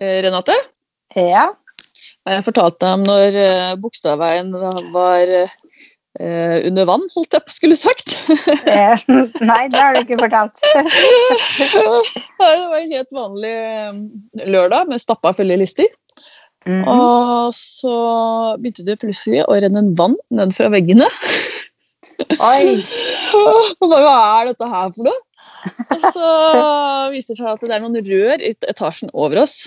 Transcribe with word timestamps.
Eh, 0.00 0.20
Renate, 0.24 0.54
Ja. 1.16 1.50
har 2.26 2.36
jeg 2.36 2.44
fortalt 2.46 2.78
deg 2.80 2.94
om 2.98 3.02
når 3.06 3.36
eh, 3.40 3.74
Bogstadveien 3.80 4.50
var 4.94 5.30
eh, 5.34 6.56
under 6.66 6.88
vann, 6.88 7.04
holdt 7.14 7.36
jeg 7.36 7.44
på 7.46 7.54
skulle 7.54 7.76
sagt? 7.78 8.16
Eh, 8.70 8.98
Nei, 9.44 9.62
det 9.72 9.80
har 9.80 9.94
du 9.96 10.00
ikke 10.02 10.20
fortalt. 10.20 10.60
Det 11.60 11.80
var 12.40 12.78
en 12.80 12.92
helt 12.94 13.12
vanlig 13.14 13.54
eh, 13.54 14.46
lørdag 14.50 14.88
med 14.90 15.02
stappa 15.02 15.32
følgelister. 15.36 15.88
Mhm. 16.68 16.84
Og 16.92 17.54
så 17.56 17.92
begynte 18.60 18.84
det 18.84 18.98
plutselig 19.00 19.40
å 19.48 19.54
renne 19.56 19.80
en 19.80 19.94
vann 19.96 20.16
ned 20.34 20.52
fra 20.52 20.68
veggene. 20.72 21.06
Oi. 22.36 22.80
Og 23.36 23.88
bare, 23.90 24.02
hva 24.04 24.16
er 24.42 24.50
dette 24.50 24.68
her 24.68 24.92
for 24.92 25.08
noe? 25.08 25.20
Og 25.96 26.06
så 26.14 26.30
viser 27.12 27.34
det 27.34 27.40
seg 27.40 27.50
at 27.52 27.66
det 27.66 27.76
er 27.76 27.84
noen 27.84 28.00
rør 28.06 28.44
i 28.44 28.54
etasjen 28.70 29.12
over 29.12 29.42
oss 29.44 29.62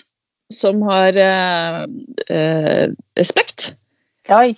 som 0.54 0.82
har 0.86 1.18
eh, 1.20 1.84
eh, 2.30 3.26
sprekt. 3.26 3.74
Oi. 4.34 4.54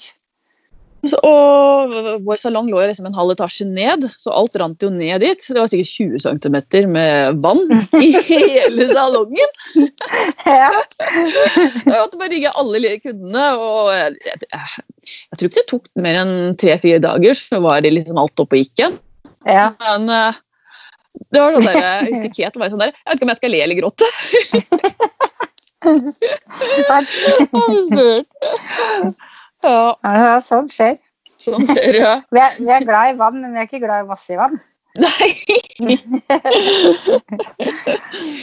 Så, 1.05 1.19
og 1.21 1.91
vår 2.25 2.39
salong 2.41 2.69
lå 2.71 2.79
liksom 2.81 3.05
en 3.09 3.17
halv 3.17 3.35
etasje 3.35 3.67
ned, 3.69 4.07
så 4.17 4.33
alt 4.33 4.55
rant 4.57 4.81
jo 4.81 4.89
ned 4.89 5.21
dit. 5.21 5.43
Det 5.45 5.59
var 5.59 5.69
sikkert 5.69 5.91
20 6.17 6.23
cm 6.23 6.87
med 6.93 7.43
vann 7.45 7.61
i 8.01 8.11
hele 8.29 8.89
salongen. 8.93 9.59
Ja. 10.45 10.69
Jeg 11.01 11.89
måtte 11.89 12.19
bare 12.19 12.29
rigge 12.29 12.51
alle 12.57 12.91
kundene. 13.01 13.45
og 13.57 13.89
jeg, 13.93 14.35
jeg, 14.45 14.83
jeg 15.01 15.37
tror 15.37 15.49
ikke 15.49 15.57
det 15.57 15.65
tok 15.71 15.87
mer 16.05 16.19
enn 16.21 16.33
tre-fire 16.61 17.01
dager, 17.01 17.37
så 17.37 17.59
var 17.63 17.81
det 17.83 17.93
liksom 17.95 18.19
alt 18.21 18.41
oppe 18.41 18.57
og 18.57 18.61
gikk 18.61 18.81
igjen. 18.81 18.97
ja. 19.49 19.71
Men 19.81 20.09
eh, 20.13 20.39
det 21.35 21.41
var 21.43 21.55
sånn 21.55 21.67
der, 21.69 21.77
jeg 21.83 22.13
husker 22.13 22.31
Kate 22.39 22.61
var 22.63 22.71
sånn 22.73 22.83
der, 22.85 22.91
jeg 22.95 23.09
vet 23.11 23.17
ikke 23.19 23.27
om 23.27 23.31
jeg 23.33 23.39
skal 23.41 23.51
le 23.53 23.59
eller 23.65 23.77
gråte. 23.81 24.05
Absurd. 27.65 28.25
Ja, 29.65 29.95
Ja, 30.03 30.35
sånn 30.45 30.67
skjer. 30.69 30.97
sånn 31.41 31.63
skjer 31.69 31.95
ja. 31.97 32.09
Vi 32.33 32.39
er, 32.41 32.51
vi 32.59 32.69
er 32.75 32.83
glad 32.85 33.13
i 33.13 33.17
vann, 33.17 33.39
men 33.41 33.55
vi 33.55 33.59
er 33.63 33.67
ikke 33.69 33.79
glad 33.81 34.03
i 34.03 34.09
masse 34.09 34.29
i 34.35 34.37
vann. 34.37 34.59
Nei. 35.01 35.29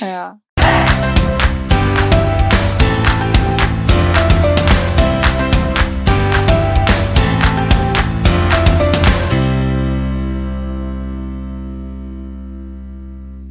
Ja. 0.02 0.24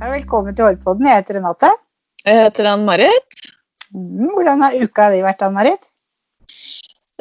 Velkommen 0.01 0.55
til 0.57 0.65
Hårpodden. 0.65 1.05
Jeg 1.05 1.19
heter 1.19 1.37
Renate. 1.37 1.69
Jeg 2.25 2.37
heter 2.39 2.67
Ann-Marit. 2.71 3.35
Mm, 3.93 4.31
Hvordan 4.33 4.63
har 4.65 4.73
uka 4.81 5.11
di 5.13 5.19
vært, 5.21 5.43
Ann-Marit? 5.45 5.85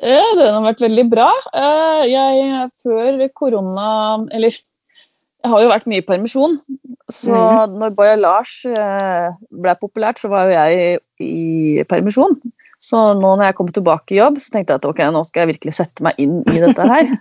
Ja, 0.01 0.23
den 0.39 0.49
har 0.49 0.65
vært 0.65 0.81
veldig 0.87 1.05
bra. 1.13 1.27
Eh, 1.53 2.07
Jeg, 2.09 2.71
før 2.81 3.21
korona 3.37 3.91
Eller 4.33 4.57
jeg 4.57 5.53
har 5.53 5.61
jo 5.61 5.69
vært 5.69 5.87
mye 5.93 6.01
i 6.01 6.07
permisjon. 6.09 6.57
Så 7.13 7.37
når 7.69 7.93
Boya 7.97 8.17
Lars 8.17 8.65
eh, 8.65 9.29
ble 9.53 9.77
populært, 9.81 10.21
så 10.21 10.33
var 10.33 10.49
jo 10.49 10.57
jeg 10.57 10.99
i 11.21 11.85
permisjon. 11.89 12.41
Så 12.81 12.97
nå 13.13 13.35
når 13.37 13.51
jeg 13.51 13.59
kom 13.61 13.69
tilbake 13.69 14.17
i 14.17 14.23
jobb, 14.23 14.41
så 14.41 14.57
tenkte 14.57 14.73
jeg 14.73 14.81
at 14.81 14.89
ok, 14.89 15.05
nå 15.13 15.25
skal 15.29 15.45
jeg 15.45 15.53
virkelig 15.53 15.77
sette 15.77 16.05
meg 16.05 16.17
inn 16.21 16.41
i 16.49 16.65
dette 16.65 16.81
her. 16.81 17.13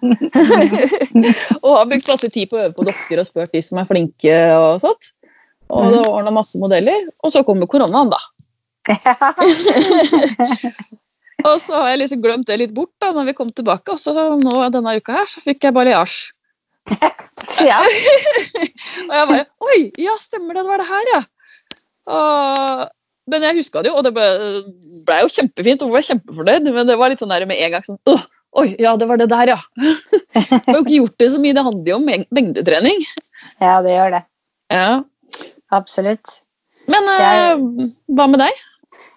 og 1.65 1.71
har 1.75 1.87
brukt 1.91 2.11
masse 2.15 2.31
tid 2.31 2.47
på 2.47 2.55
å 2.59 2.65
øve 2.69 2.75
på 2.79 2.87
dokker 2.87 3.19
og 3.19 3.27
spurt 3.27 3.55
de 3.55 3.63
som 3.63 3.83
er 3.83 3.91
flinke 3.91 4.35
og 4.55 4.83
sånt. 4.87 5.11
Og 5.69 5.93
det 5.93 6.01
ordna 6.09 6.33
masse 6.33 6.59
modeller. 6.61 7.07
Og 7.23 7.33
så 7.33 7.43
kommer 7.47 7.69
koronaen, 7.69 8.09
da. 8.11 8.19
Og 11.47 11.55
så 11.63 11.77
har 11.77 11.93
jeg 11.93 12.01
liksom 12.01 12.23
glemt 12.23 12.47
det 12.49 12.57
litt 12.59 12.73
bort 12.75 12.91
da 12.99 13.13
når 13.15 13.29
vi 13.29 13.35
kom 13.37 13.51
tilbake. 13.55 13.93
Og 13.93 14.01
så 14.01 14.11
nå 14.13 14.55
denne 14.73 14.97
uka 14.99 15.21
her 15.21 15.29
så 15.31 15.43
fikk 15.43 15.67
jeg 15.67 15.75
balayage. 15.75 16.33
ja. 17.69 17.79
Og 19.07 19.13
jeg 19.13 19.27
bare 19.29 19.45
Oi, 19.69 19.79
ja, 20.01 20.15
stemmer 20.19 20.57
det, 20.57 20.65
det 20.65 20.71
var 20.73 20.81
det 20.81 20.89
her, 20.89 21.13
ja. 21.13 21.21
Og, 22.09 22.83
men 23.29 23.45
jeg 23.45 23.59
huska 23.59 23.83
det 23.85 23.91
jo, 23.91 23.99
og 23.99 24.05
det 24.07 24.11
ble, 24.15 24.25
ble 25.05 25.21
jo 25.21 25.31
kjempefint. 25.37 25.85
Og 25.85 25.93
ble 25.93 26.03
kjempefornøyd, 26.09 26.73
men 26.73 26.89
det 26.89 26.97
var 26.99 27.13
litt 27.13 27.21
sånn 27.23 27.31
der 27.33 27.47
med 27.49 27.61
en 27.61 27.77
gang 27.77 27.85
sånn 27.85 28.01
«Åh, 28.09 28.27
Oi, 28.57 28.71
ja, 28.81 28.95
det 28.97 29.05
var 29.05 29.19
det 29.21 29.27
der, 29.29 29.51
ja. 29.51 29.59
Jeg 30.33 30.45
har 30.49 30.73
jo 30.73 30.81
ikke 30.81 30.95
gjort 30.95 31.21
det 31.21 31.27
så 31.29 31.37
mye. 31.41 31.53
Det 31.53 31.63
handler 31.67 31.91
jo 31.91 31.97
om 31.99 32.07
mengdetrening. 32.33 33.03
ja, 33.61 33.75
det 33.85 33.93
gjør 33.93 34.15
det. 34.15 34.21
Ja. 34.73 34.87
Absolutt. 35.75 36.39
Men 36.89 37.05
jeg, 37.19 37.89
hva 38.15 38.25
med 38.31 38.41
deg? 38.41 38.65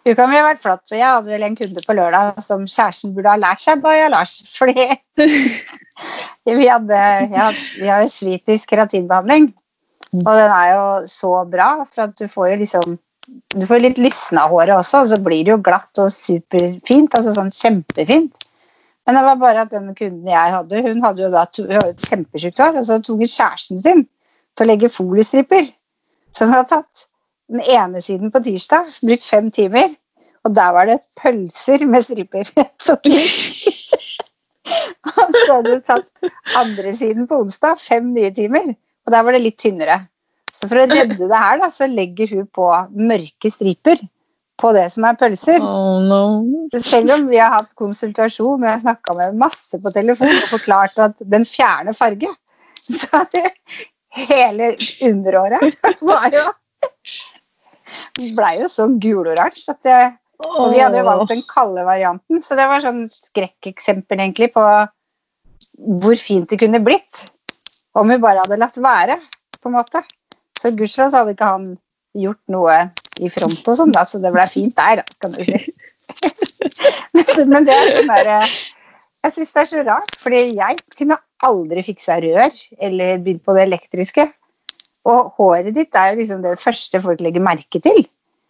Uka 0.06 0.26
mi 0.26 0.38
har 0.38 0.46
vært 0.46 0.62
flott. 0.62 0.84
og 0.90 0.98
Jeg 0.98 1.06
hadde 1.06 1.30
vel 1.32 1.44
en 1.46 1.56
kunde 1.58 1.84
på 1.86 1.96
lørdag 1.96 2.42
som 2.42 2.66
kjæresten 2.66 3.14
burde 3.16 3.32
ha 3.32 3.40
lært 3.40 3.62
seg 3.62 3.82
Baja 3.84 4.10
Lars. 4.12 4.38
Fordi 4.56 4.86
vi 6.60 6.68
hadde, 6.68 7.00
ja, 7.32 7.48
vi 7.78 7.88
har 7.88 8.06
svitisk 8.10 8.72
keratinbehandling. 8.72 9.52
Mm. 10.12 10.22
Og 10.26 10.32
den 10.36 10.52
er 10.52 10.68
jo 10.74 10.84
så 11.08 11.32
bra, 11.48 11.72
for 11.88 12.08
at 12.08 12.18
du 12.18 12.28
får 12.28 12.52
jo 12.52 12.60
liksom 12.66 13.00
Du 13.54 13.62
får 13.68 13.78
litt 13.78 13.98
lysna 14.02 14.48
håret 14.50 14.74
også, 14.74 15.04
og 15.04 15.10
så 15.12 15.16
blir 15.22 15.44
det 15.46 15.52
jo 15.52 15.60
glatt 15.62 15.98
og 16.02 16.10
superfint. 16.10 17.14
Altså 17.14 17.36
sånn 17.36 17.52
kjempefint. 17.54 18.48
Men 19.06 19.18
det 19.18 19.22
var 19.26 19.38
bare 19.38 19.62
at 19.62 19.70
den 19.70 19.92
kunden 19.94 20.26
jeg 20.30 20.54
hadde, 20.56 20.80
hun 20.82 21.04
hadde 21.04 21.22
jo 21.24 21.30
da 21.30 21.44
to, 21.46 21.64
hun 21.68 21.78
hadde 21.78 21.94
et 21.94 22.08
kjempetjukt 22.10 22.62
hår, 22.62 22.80
og 22.80 22.86
så 22.86 22.98
tok 22.98 23.22
hun 23.22 23.30
kjæresten 23.30 23.80
sin 23.82 24.02
til 24.58 24.66
å 24.66 24.68
legge 24.68 24.90
foliestripper. 24.92 25.70
Så 26.32 26.46
hun 26.46 26.54
hadde 26.56 26.70
tatt 26.72 27.06
den 27.52 27.62
ene 27.64 28.00
siden 28.04 28.32
på 28.32 28.40
tirsdag, 28.44 28.88
brukt 29.04 29.26
fem 29.28 29.50
timer, 29.54 29.92
og 30.42 30.54
der 30.56 30.70
var 30.74 30.88
det 30.88 31.02
pølser 31.20 31.84
med 31.86 32.06
striper. 32.06 32.48
Og 35.12 35.36
så 35.36 35.56
hadde 35.56 35.74
hun 35.74 35.84
tatt 35.84 36.32
andre 36.58 36.94
siden 36.96 37.28
på 37.30 37.42
onsdag, 37.44 37.80
fem 37.82 38.10
nye 38.14 38.32
timer, 38.34 38.72
og 39.06 39.14
der 39.14 39.26
var 39.26 39.36
det 39.36 39.44
litt 39.44 39.58
tynnere. 39.60 39.98
Så 40.52 40.68
for 40.70 40.78
å 40.78 40.86
redde 40.86 41.18
det 41.18 41.42
her, 41.44 41.58
da, 41.58 41.68
så 41.74 41.88
legger 41.90 42.36
hun 42.36 42.46
på 42.54 42.68
mørke 42.94 43.50
striper 43.50 44.02
på 44.62 44.70
det 44.76 44.84
som 44.94 45.06
er 45.08 45.18
pølser. 45.18 45.64
Oh, 45.64 45.98
no. 46.06 46.78
Selv 46.78 47.16
om 47.16 47.26
vi 47.30 47.40
har 47.42 47.50
hatt 47.56 47.72
konsultasjon 47.78 48.60
og 48.60 48.68
jeg 48.68 48.76
har 48.76 48.84
snakka 48.84 49.16
med 49.18 49.40
masse 49.40 49.80
på 49.82 49.92
telefon 49.94 50.30
og 50.30 50.52
forklart 50.52 51.02
at 51.02 51.24
den 51.34 51.46
fjerner 51.48 51.96
farge, 51.98 52.30
så 53.00 53.10
har 53.16 53.26
hele 54.12 54.74
underåret 55.08 55.84
var 56.08 56.28
jo 56.34 56.48
blei 58.36 58.56
jo 58.60 58.68
så 58.72 58.88
guloransje 59.00 59.72
at 59.74 59.88
jeg 59.88 60.10
Og 60.42 60.72
vi 60.72 60.80
hadde 60.82 60.98
jo 60.98 61.06
valgt 61.06 61.30
den 61.30 61.44
kalde 61.46 61.84
varianten, 61.86 62.40
så 62.42 62.56
det 62.58 62.64
var 62.66 62.82
sånn 62.82 63.04
skrekkeksempel 63.06 64.18
egentlig 64.24 64.48
på 64.56 64.64
hvor 66.02 66.18
fint 66.18 66.50
det 66.50 66.58
kunne 66.58 66.80
blitt 66.82 67.20
om 67.94 68.10
vi 68.10 68.16
bare 68.18 68.42
hadde 68.42 68.58
latt 68.58 68.78
være, 68.82 69.18
på 69.60 69.70
en 69.70 69.76
måte. 69.76 70.02
Så 70.58 70.72
gudskjelov 70.74 71.14
hadde 71.14 71.34
ikke 71.36 71.50
han 71.50 71.66
gjort 72.18 72.40
noe 72.52 72.76
i 73.20 73.30
front 73.32 73.68
og 73.70 73.78
sånn, 73.78 73.92
da, 73.94 74.02
så 74.08 74.20
det 74.22 74.32
ble 74.34 74.46
fint 74.50 74.74
der, 74.78 75.04
kan 75.22 75.34
du 75.34 75.42
si. 75.46 75.60
Men 77.52 77.68
det 77.68 77.76
er 77.76 77.92
sånn 77.94 78.10
der 78.10 78.32
Jeg 78.32 79.34
syns 79.36 79.52
det 79.54 79.62
er 79.62 79.70
så 79.70 79.84
rart, 79.86 80.16
fordi 80.24 80.42
jeg 80.56 80.80
kunne 80.96 81.20
aldri 81.46 81.82
fiksa 81.86 82.18
rør 82.22 82.64
eller 82.78 83.20
begynt 83.22 83.44
på 83.44 83.54
det 83.56 83.66
elektriske. 83.68 84.26
Og 85.10 85.32
håret 85.38 85.74
ditt 85.74 85.98
er 85.98 86.12
jo 86.12 86.20
liksom 86.20 86.42
det 86.44 86.58
første 86.62 87.00
folk 87.02 87.22
legger 87.24 87.42
merke 87.44 87.82
til. 87.82 88.04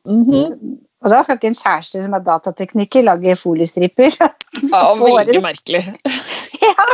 Mhm. 0.09 0.81
Og 1.03 1.11
da 1.11 1.23
skal 1.25 1.39
ikke 1.39 1.51
en 1.51 1.59
kjæreste 1.59 2.03
som 2.05 2.13
er 2.15 2.23
datatekniker, 2.23 3.03
lage 3.03 3.35
foliestriper. 3.39 4.13
Ja, 4.21 4.83
veldig 5.03 5.41
merkelig. 5.43 5.83
ja. 6.67 6.87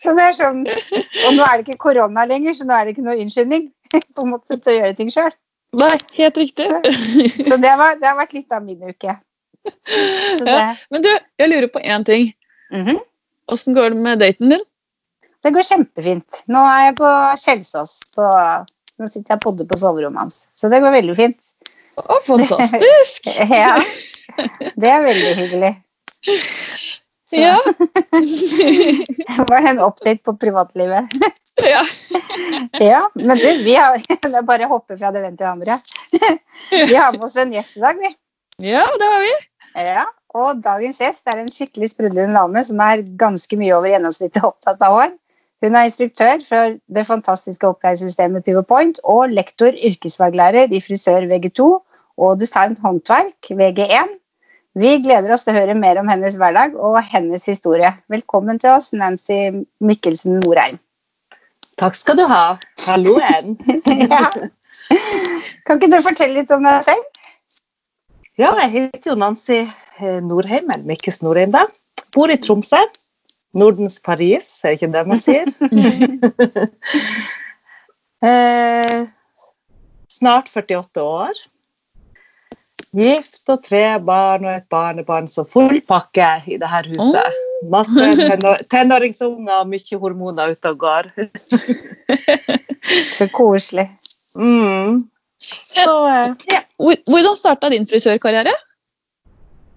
Så 0.00 0.12
det 0.16 0.24
er 0.26 0.34
sånn 0.36 0.60
Og 0.68 1.30
nå 1.34 1.44
er 1.44 1.58
det 1.58 1.64
ikke 1.64 1.80
korona 1.86 2.26
lenger, 2.28 2.54
så 2.56 2.66
nå 2.68 2.76
er 2.76 2.84
det 2.84 2.94
ikke 2.94 3.06
noe 3.06 3.16
unnskyldning 3.20 3.70
på 4.16 4.26
en 4.26 4.34
måte 4.34 4.58
til 4.58 4.74
å 4.74 4.76
gjøre 4.76 4.98
ting 4.98 5.12
sjøl. 5.14 5.32
Nei, 5.80 5.94
helt 6.16 6.38
riktig. 6.40 6.66
Så 7.46 7.56
det, 7.62 7.72
var, 7.78 7.94
det 8.00 8.08
har 8.08 8.18
vært 8.18 8.34
litt 8.34 8.52
av 8.52 8.64
min 8.66 8.80
uke. 8.82 9.14
Så 9.62 10.44
det, 10.44 10.56
Ja. 10.56 10.72
Men 10.90 11.04
du, 11.06 11.10
jeg 11.38 11.52
lurer 11.52 11.68
på 11.70 11.80
én 11.80 12.04
ting. 12.04 12.32
Åssen 12.72 12.84
mm 12.84 12.98
-hmm. 12.98 13.74
går 13.74 13.90
det 13.90 13.96
med 13.96 14.18
daten 14.18 14.50
din? 14.50 14.64
Det 15.44 15.52
går 15.54 15.64
kjempefint. 15.66 16.42
Nå 16.52 16.60
er 16.68 16.82
jeg 16.90 16.96
på 17.00 17.10
Kjelsås. 17.44 17.94
På, 18.16 18.26
nå 19.00 19.08
sitter 19.08 19.32
jeg 19.34 19.38
og 19.40 19.44
podder 19.46 19.68
på 19.70 19.78
soverommet 19.80 20.20
hans. 20.26 20.42
Så 20.56 20.68
det 20.72 20.82
går 20.84 20.92
veldig 20.98 21.16
fint. 21.18 21.40
Å, 22.04 22.20
fantastisk! 22.26 23.30
Ja. 23.50 23.76
Det 24.78 24.88
er 24.88 25.02
veldig 25.04 25.30
hyggelig. 25.40 25.70
Så 27.30 27.40
Ja. 27.40 27.56
var 29.48 29.60
det 29.60 29.70
en 29.72 29.80
update 29.84 30.22
på 30.24 30.36
privatlivet. 30.40 31.10
ja. 31.64 31.82
Ja, 32.80 33.00
men 33.18 33.38
du, 33.38 33.46
vi 33.64 33.74
har 33.74 33.96
Det 33.98 34.28
er 34.30 34.44
bare 34.46 34.66
å 34.68 34.70
hoppe 34.76 34.94
fra 34.96 35.10
det 35.12 35.20
ene 35.24 35.34
til 35.34 35.42
det 35.42 35.50
andre. 35.50 35.76
Vi 36.70 36.94
har 36.94 37.12
med 37.16 37.24
oss 37.26 37.34
en 37.40 37.52
gjest 37.54 37.76
i 37.76 37.82
dag, 37.82 37.98
vi. 37.98 38.10
ja, 38.70 38.84
det 39.00 39.08
har 39.12 39.24
vi. 39.24 39.32
Ja, 39.90 40.04
og 40.36 40.60
dagens 40.64 41.00
gjest 41.02 41.26
er 41.30 41.40
en 41.42 41.50
skikkelig 41.50 41.90
sprudlende 41.92 42.36
dame 42.38 42.62
som 42.66 42.80
er 42.84 43.02
ganske 43.18 43.58
mye 43.60 43.74
over 43.76 43.90
gjennomsnittet 43.92 44.46
opptatt 44.46 44.82
av 44.86 44.96
hår. 44.96 45.12
Hun 45.60 45.76
er 45.76 45.88
instruktør 45.88 46.40
for 46.46 46.76
det 46.88 47.04
fantastiske 47.04 47.68
opplæringssystemet 47.68 48.44
Pivot 48.44 48.66
Point 48.68 49.00
og 49.04 49.28
lektor 49.28 49.76
yrkesfaglærer 49.76 50.72
i 50.72 50.80
frisør 50.80 51.26
VG2 51.28 51.66
og 52.20 52.40
design 52.40 52.78
håndverk, 52.80 53.50
VG1. 53.50 54.14
Vi 54.80 54.94
gleder 55.04 55.34
oss 55.34 55.44
til 55.44 55.52
å 55.52 55.58
høre 55.58 55.74
mer 55.76 55.98
om 56.00 56.08
hennes 56.08 56.38
hverdag 56.40 56.76
og 56.78 56.96
hennes 57.04 57.44
historie. 57.50 57.90
Velkommen 58.12 58.60
til 58.62 58.72
oss, 58.72 58.92
Nancy 58.96 59.66
Mikkelsen 59.84 60.38
Norheim. 60.44 60.78
Takk 61.80 61.96
skal 61.98 62.16
du 62.20 62.24
ha. 62.30 62.44
Halloen. 62.86 63.56
ja. 64.06 64.24
Kan 65.66 65.80
ikke 65.80 65.90
du 65.92 65.98
fortelle 66.04 66.38
litt 66.38 66.52
om 66.54 66.64
deg 66.64 66.86
selv? 66.88 67.20
Ja, 68.40 68.54
jeg 68.62 68.70
heter 68.76 69.12
jo 69.12 69.18
Nancy 69.20 69.60
Norheim, 70.00 70.70
eller 70.72 70.88
Mikkes 70.88 71.20
Norheim, 71.24 71.52
da. 71.52 71.66
Bor 72.16 72.32
i 72.32 72.38
Tromsø. 72.40 72.80
Nordens 73.56 73.98
Paris, 74.02 74.60
er 74.64 74.74
det 74.74 74.78
ikke 74.78 74.92
det 74.94 75.06
man 75.10 75.20
sier? 75.20 75.48
eh, 78.30 79.00
snart 80.10 80.50
48 80.52 81.02
år. 81.02 81.34
Gift 82.94 83.50
og 83.50 83.62
tre 83.66 83.84
barn 84.02 84.46
og 84.46 84.54
et 84.54 84.66
barnebarn, 84.70 85.28
så 85.30 85.44
full 85.46 85.80
pakke 85.86 86.30
i 86.50 86.58
det 86.58 86.70
her 86.70 86.88
huset. 86.90 87.38
Masse 87.70 88.06
tenår 88.16 88.62
tenåringsunger 88.72 89.60
og 89.60 89.68
mye 89.70 89.98
hormoner 90.00 90.54
ute 90.54 90.72
og 90.72 90.78
går. 90.80 91.10
så 93.18 93.28
koselig. 93.34 93.90
Mm. 94.38 95.02
Så, 95.40 96.06
eh, 96.06 96.34
ja. 96.50 96.60
Hvordan 96.78 97.36
starta 97.36 97.70
din 97.72 97.86
frisørkarriere? 97.86 98.52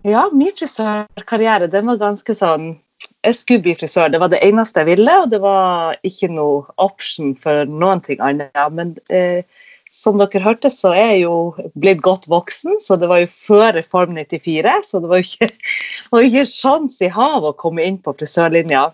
Ja, 0.03 0.27
min 0.33 0.51
frisørkarriere 0.57 1.69
den 1.71 1.87
var 1.87 2.01
ganske 2.01 2.35
sånn 2.35 2.73
Jeg 3.23 3.35
skulle 3.39 3.63
bli 3.63 3.75
frisør, 3.79 4.09
det 4.11 4.19
var 4.19 4.31
det 4.33 4.41
eneste 4.43 4.81
jeg 4.81 4.89
ville, 4.93 5.13
og 5.23 5.29
det 5.31 5.39
var 5.43 5.95
ikke 6.07 6.27
noe 6.33 6.63
option 6.81 7.35
for 7.39 7.69
noen 7.69 8.03
ting 8.03 8.19
annet. 8.23 8.51
Men 8.75 8.95
eh, 9.13 9.45
som 9.93 10.17
dere 10.17 10.41
hørte, 10.41 10.71
så 10.73 10.91
er 10.97 11.13
jeg 11.13 11.21
jo 11.23 11.35
blitt 11.79 12.01
godt 12.03 12.25
voksen, 12.31 12.79
så 12.81 12.97
det 12.99 13.07
var 13.11 13.21
jo 13.21 13.29
før 13.29 13.75
Reform 13.77 14.17
94. 14.17 14.73
Så 14.89 15.03
det 15.03 15.11
var 15.11 15.21
jo 15.21 15.27
ikke, 15.29 15.49
var 16.11 16.27
ikke 16.27 16.49
sjans 16.49 16.97
i 17.05 17.11
havet 17.13 17.53
å 17.53 17.59
komme 17.59 17.85
inn 17.85 18.01
på 18.01 18.15
frisørlinja. 18.17 18.89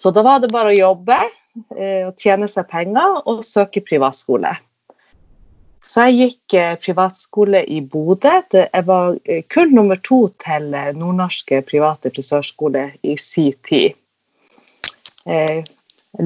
Så 0.00 0.14
da 0.16 0.24
var 0.24 0.40
det 0.40 0.48
bare 0.54 0.72
å 0.72 0.78
jobbe 0.78 1.18
eh, 1.76 2.08
og 2.08 2.16
tjene 2.18 2.48
seg 2.48 2.70
penger 2.72 3.20
og 3.28 3.44
søke 3.44 3.84
privatskole. 3.84 4.54
Så 5.80 6.04
jeg 6.10 6.16
gikk 6.18 6.54
eh, 6.60 6.74
privatskole 6.80 7.62
i 7.64 7.80
Bodø. 7.80 8.36
Jeg 8.52 8.84
var 8.86 9.16
eh, 9.24 9.42
kull 9.50 9.72
nummer 9.74 9.98
to 10.04 10.26
til 10.42 10.74
eh, 10.76 10.92
nordnorske 10.96 11.62
private 11.66 12.12
frisørskole 12.12 12.90
i 13.02 13.16
sin 13.20 13.56
tid. 13.66 13.96
Jeg 15.26 15.64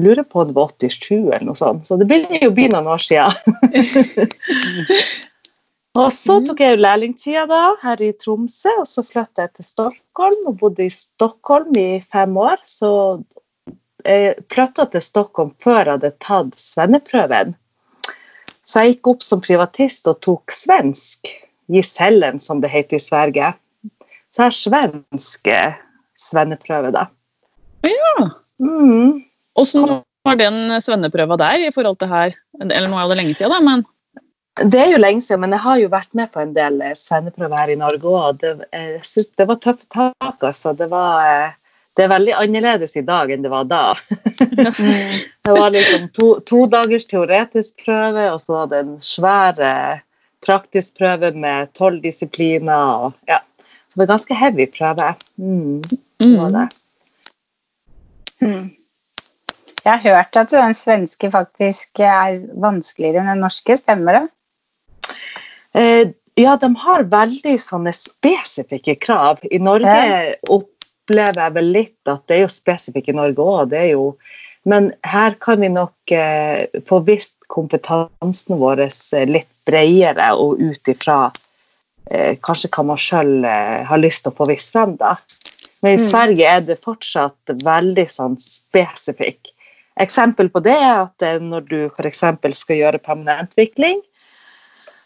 lurer 0.01 0.23
på 0.23 0.41
om 0.41 0.49
det 0.49 0.55
var 0.57 0.71
87 0.81 1.15
eller 1.15 1.47
noe 1.47 1.59
sånt, 1.59 1.87
så 1.87 1.97
det 1.99 2.07
begynner 2.09 2.41
jo 2.41 2.51
å 2.51 2.55
bli 2.55 2.67
noen 2.71 2.87
år 2.89 3.03
siden. 3.03 3.33
og 5.99 6.07
så 6.15 6.39
tok 6.45 6.63
jeg 6.63 6.79
lærlingtida 6.79 7.43
da, 7.49 7.63
her 7.83 8.01
i 8.01 8.13
Tromsø, 8.17 8.71
og 8.81 8.87
så 8.89 9.03
flyttet 9.05 9.43
jeg 9.43 9.53
til 9.59 9.69
Stockholm 9.71 10.47
og 10.51 10.57
bodde 10.61 10.87
i 10.87 10.93
Stockholm 10.93 11.75
i 11.79 11.89
fem 12.11 12.39
år. 12.39 12.63
Så 12.65 12.89
jeg 14.05 14.39
flytta 14.53 14.87
til 14.93 15.03
Stockholm 15.03 15.53
før 15.63 15.81
jeg 15.81 15.93
hadde 15.97 16.15
tatt 16.23 16.57
svenneprøven. 16.61 17.55
Så 18.65 18.81
jeg 18.81 18.95
gikk 18.95 19.11
opp 19.13 19.25
som 19.25 19.43
privatist 19.43 20.07
og 20.09 20.19
tok 20.25 20.53
svensk, 20.53 21.29
gisellen 21.71 22.41
som 22.41 22.61
det 22.63 22.71
heter 22.73 22.97
i 22.97 23.03
Sverige. 23.03 23.53
Så 24.33 24.41
jeg 24.41 24.49
har 24.49 24.57
svensk 24.57 25.51
svenneprøve, 26.19 26.91
da. 26.95 27.07
Ja. 27.85 28.29
Mm. 28.59 29.21
Åssen 29.59 29.85
var 30.25 30.39
den 30.39 30.73
svenneprøva 30.81 31.37
der 31.39 31.67
i 31.67 31.73
forhold 31.73 31.99
til 32.01 32.09
her? 32.11 32.33
Eller 32.61 32.89
nå 32.89 32.97
er 32.99 33.11
det 33.11 33.19
lenge 33.21 33.35
siden, 33.37 33.53
da, 33.53 33.61
men 33.63 33.85
det 34.63 34.79
er 34.79 34.93
jo 34.93 35.01
lenge 35.01 35.21
siden, 35.21 35.41
men 35.43 35.51
jeg 35.51 35.63
har 35.65 35.79
jo 35.81 35.91
vært 35.91 36.13
med 36.15 36.31
på 36.31 36.39
en 36.39 36.53
del 36.55 36.79
eh, 36.79 36.95
svenneprøver 36.95 37.59
her 37.59 37.73
i 37.73 37.79
Norge 37.79 38.07
òg. 38.07 38.37
Det, 38.39 38.53
jeg 38.71 39.25
det 39.35 39.47
var 39.49 39.59
tøffe 39.59 39.87
tak, 39.91 40.37
altså. 40.39 40.71
Det, 40.79 40.87
var, 40.93 41.25
eh, 41.27 41.57
det 41.95 42.05
er 42.05 42.11
veldig 42.11 42.33
annerledes 42.35 42.97
i 42.99 43.03
dag 43.07 43.31
enn 43.31 43.45
det 43.45 43.51
var 43.53 43.67
da. 43.69 43.83
det 45.45 45.53
var 45.55 45.71
liksom 45.71 46.09
to, 46.15 46.31
to 46.47 46.65
dagers 46.71 47.07
teoretisk 47.07 47.85
prøve, 47.85 48.25
og 48.33 48.41
så 48.43 48.57
var 48.59 48.71
det 48.71 48.81
en 48.83 48.95
svær 49.03 49.61
eh, 49.63 50.01
praktisk 50.45 50.99
prøve 50.99 51.31
med 51.35 51.71
tolv 51.77 52.03
disipliner. 52.03 53.07
Og, 53.07 53.21
ja. 53.31 53.39
Så 53.63 53.95
det 53.95 54.03
var 54.03 54.11
ganske 54.17 54.41
heavy 54.41 54.67
prøve. 54.71 55.13
Mm, 55.39 55.81
Mm. 56.23 56.67
Mm. 58.41 58.69
Jeg 59.85 59.91
har 59.91 60.15
hørt 60.15 60.37
at 60.39 60.51
den 60.51 60.73
svenske 60.73 61.29
faktisk 61.31 61.99
er 62.01 62.39
vanskeligere 62.61 63.21
enn 63.21 63.33
den 63.33 63.43
norske, 63.45 63.77
stemmer 63.77 64.17
det? 64.17 64.23
Eh, 65.75 66.13
ja, 66.39 66.55
de 66.59 66.71
har 66.81 67.05
veldig 67.11 67.55
sånne 67.61 67.93
spesifikke 67.95 68.97
krav. 68.99 69.43
I 69.51 69.59
Norge 69.61 69.91
ja. 69.91 70.33
Opplever 71.05 71.41
jeg 71.43 71.53
vel 71.53 71.71
litt 71.71 72.09
at 72.09 72.25
det 72.27 72.35
er 72.35 72.45
jo 72.45 72.51
spesifikt 72.51 73.09
i 73.09 73.15
Norge 73.15 73.41
òg, 73.41 74.15
Men 74.65 74.93
her 75.05 75.35
kan 75.39 75.61
vi 75.61 75.69
nok 75.69 76.11
eh, 76.11 76.65
få 76.87 76.99
visst 77.05 77.37
kompetansen 77.47 78.57
vår 78.57 78.79
eh, 78.81 79.25
litt 79.29 79.49
bredere 79.65 80.33
og 80.33 80.57
ut 80.57 80.87
ifra 80.87 81.31
eh, 82.09 82.37
kanskje 82.41 82.69
hva 82.73 82.83
man 82.83 82.97
sjøl 82.97 83.45
eh, 83.45 83.85
har 83.85 84.01
lyst 84.01 84.23
til 84.23 84.33
å 84.33 84.35
få 84.35 84.49
visst 84.49 84.73
frem. 84.73 84.95
da. 84.97 85.17
Men 85.81 85.93
i 85.93 86.01
mm. 86.01 86.07
Sverige 86.09 86.49
er 86.49 86.65
det 86.65 86.81
fortsatt 86.81 87.53
veldig 87.63 88.07
sånn 88.09 88.39
spesifikk. 88.41 89.51
Eksempel 90.01 90.49
på 90.49 90.59
det 90.65 90.73
er 90.73 91.05
at 91.05 91.21
eh, 91.21 91.37
når 91.37 91.69
du 91.69 91.79
f.eks. 91.91 92.23
skal 92.57 92.81
gjøre 92.81 93.03
permanentvikling, 93.05 94.01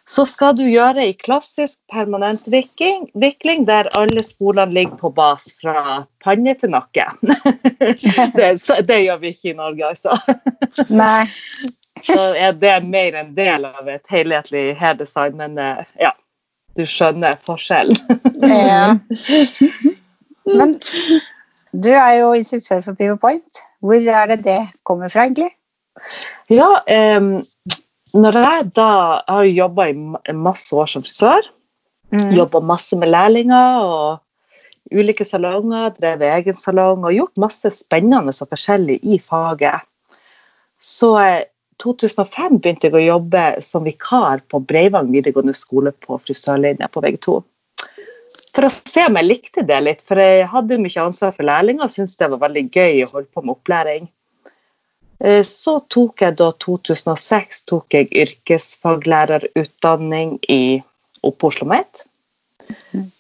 så 0.10 0.26
skal 0.26 0.56
du 0.58 0.64
gjøre 0.66 1.04
i 1.06 1.14
klassisk 1.14 1.78
permanentvikling 1.94 3.66
der 3.68 3.92
alle 3.98 4.24
spolene 4.26 4.74
ligger 4.74 4.98
på 4.98 5.12
bas 5.14 5.52
fra 5.62 6.06
panne 6.24 6.56
til 6.58 6.72
nakke. 6.74 7.06
det, 8.38 8.48
det, 8.88 8.98
gjør 9.04 9.20
vi 9.22 9.34
ikke 9.36 9.52
i 9.52 9.58
Norge, 9.60 9.92
altså. 9.92 10.18
Nei. 10.90 11.28
så 12.08 12.32
er 12.34 12.58
det 12.58 12.80
mer 12.90 13.20
en 13.22 13.36
del 13.38 13.68
av 13.70 13.92
et 13.92 14.10
helhetlig 14.10 14.74
hairdesign, 14.80 15.38
men 15.38 15.62
eh, 15.62 15.86
ja, 16.02 16.16
du 16.80 16.86
skjønner 16.90 17.38
forskjellen. 17.46 18.02
ja. 18.50 18.96
Men 20.50 20.74
du 21.70 21.92
er 21.94 22.16
jo 22.24 22.34
instruktør 22.34 22.82
for 22.82 22.98
Pivot 22.98 23.22
Point. 23.22 23.62
Hvor 23.86 24.10
er 24.10 24.34
det 24.34 24.42
det 24.48 24.62
kommer 24.88 25.12
fra, 25.12 25.28
egentlig? 25.30 25.52
Ja, 26.50 26.80
um, 27.20 27.44
når 28.14 28.40
jeg 28.40 28.66
da 28.78 28.90
har 29.28 29.46
jobba 29.46 29.90
i 29.92 30.34
masse 30.34 30.74
år 30.76 30.90
som 30.90 31.06
frisør, 31.06 31.46
mm. 32.14 32.32
jobba 32.38 32.62
masse 32.66 32.98
med 32.98 33.12
lærlinger 33.12 33.84
og 33.86 34.96
ulike 34.96 35.26
salonger, 35.28 35.94
drevet 36.00 36.26
egen 36.34 36.58
salong 36.58 37.06
og 37.06 37.14
gjort 37.14 37.42
masse 37.42 37.70
spennende 37.76 38.34
og 38.34 38.50
forskjellig 38.50 39.00
i 39.04 39.20
faget. 39.22 39.86
Så 40.80 41.14
i 41.22 41.32
2005 41.84 42.58
begynte 42.60 42.90
jeg 42.90 42.98
å 42.98 43.06
jobbe 43.06 43.44
som 43.64 43.86
vikar 43.86 44.42
på 44.52 44.64
Breivang 44.68 45.12
videregående 45.14 45.56
skole 45.56 45.94
på 46.06 46.18
frisørlinja 46.26 46.90
på 46.92 47.04
VG2 47.06 47.40
for 48.56 48.68
å 48.68 48.72
se 48.74 49.06
om 49.08 49.18
jeg 49.20 49.28
likte 49.28 49.64
det 49.68 49.80
litt. 49.86 50.02
For 50.06 50.20
jeg 50.20 50.48
hadde 50.52 50.76
jo 50.76 50.84
mye 50.84 51.04
ansvar 51.06 51.34
for 51.36 51.48
lærlinger 51.48 51.86
og 51.86 51.94
syntes 51.94 52.18
det 52.20 52.30
var 52.34 52.42
veldig 52.44 52.66
gøy 52.68 53.04
å 53.06 53.12
holde 53.14 53.30
på 53.32 53.44
med 53.46 53.56
opplæring. 53.56 54.10
Eh, 55.20 55.44
så 55.44 55.80
tok 55.92 56.22
jeg 56.24 56.38
da 56.40 56.54
2006 56.64 57.66
tok 57.70 57.94
jeg 57.96 58.08
yrkesfaglærerutdanning 58.24 60.30
i 60.48 60.82
oppe 61.28 61.48
Oslo 61.50 61.66
Met. 61.68 61.94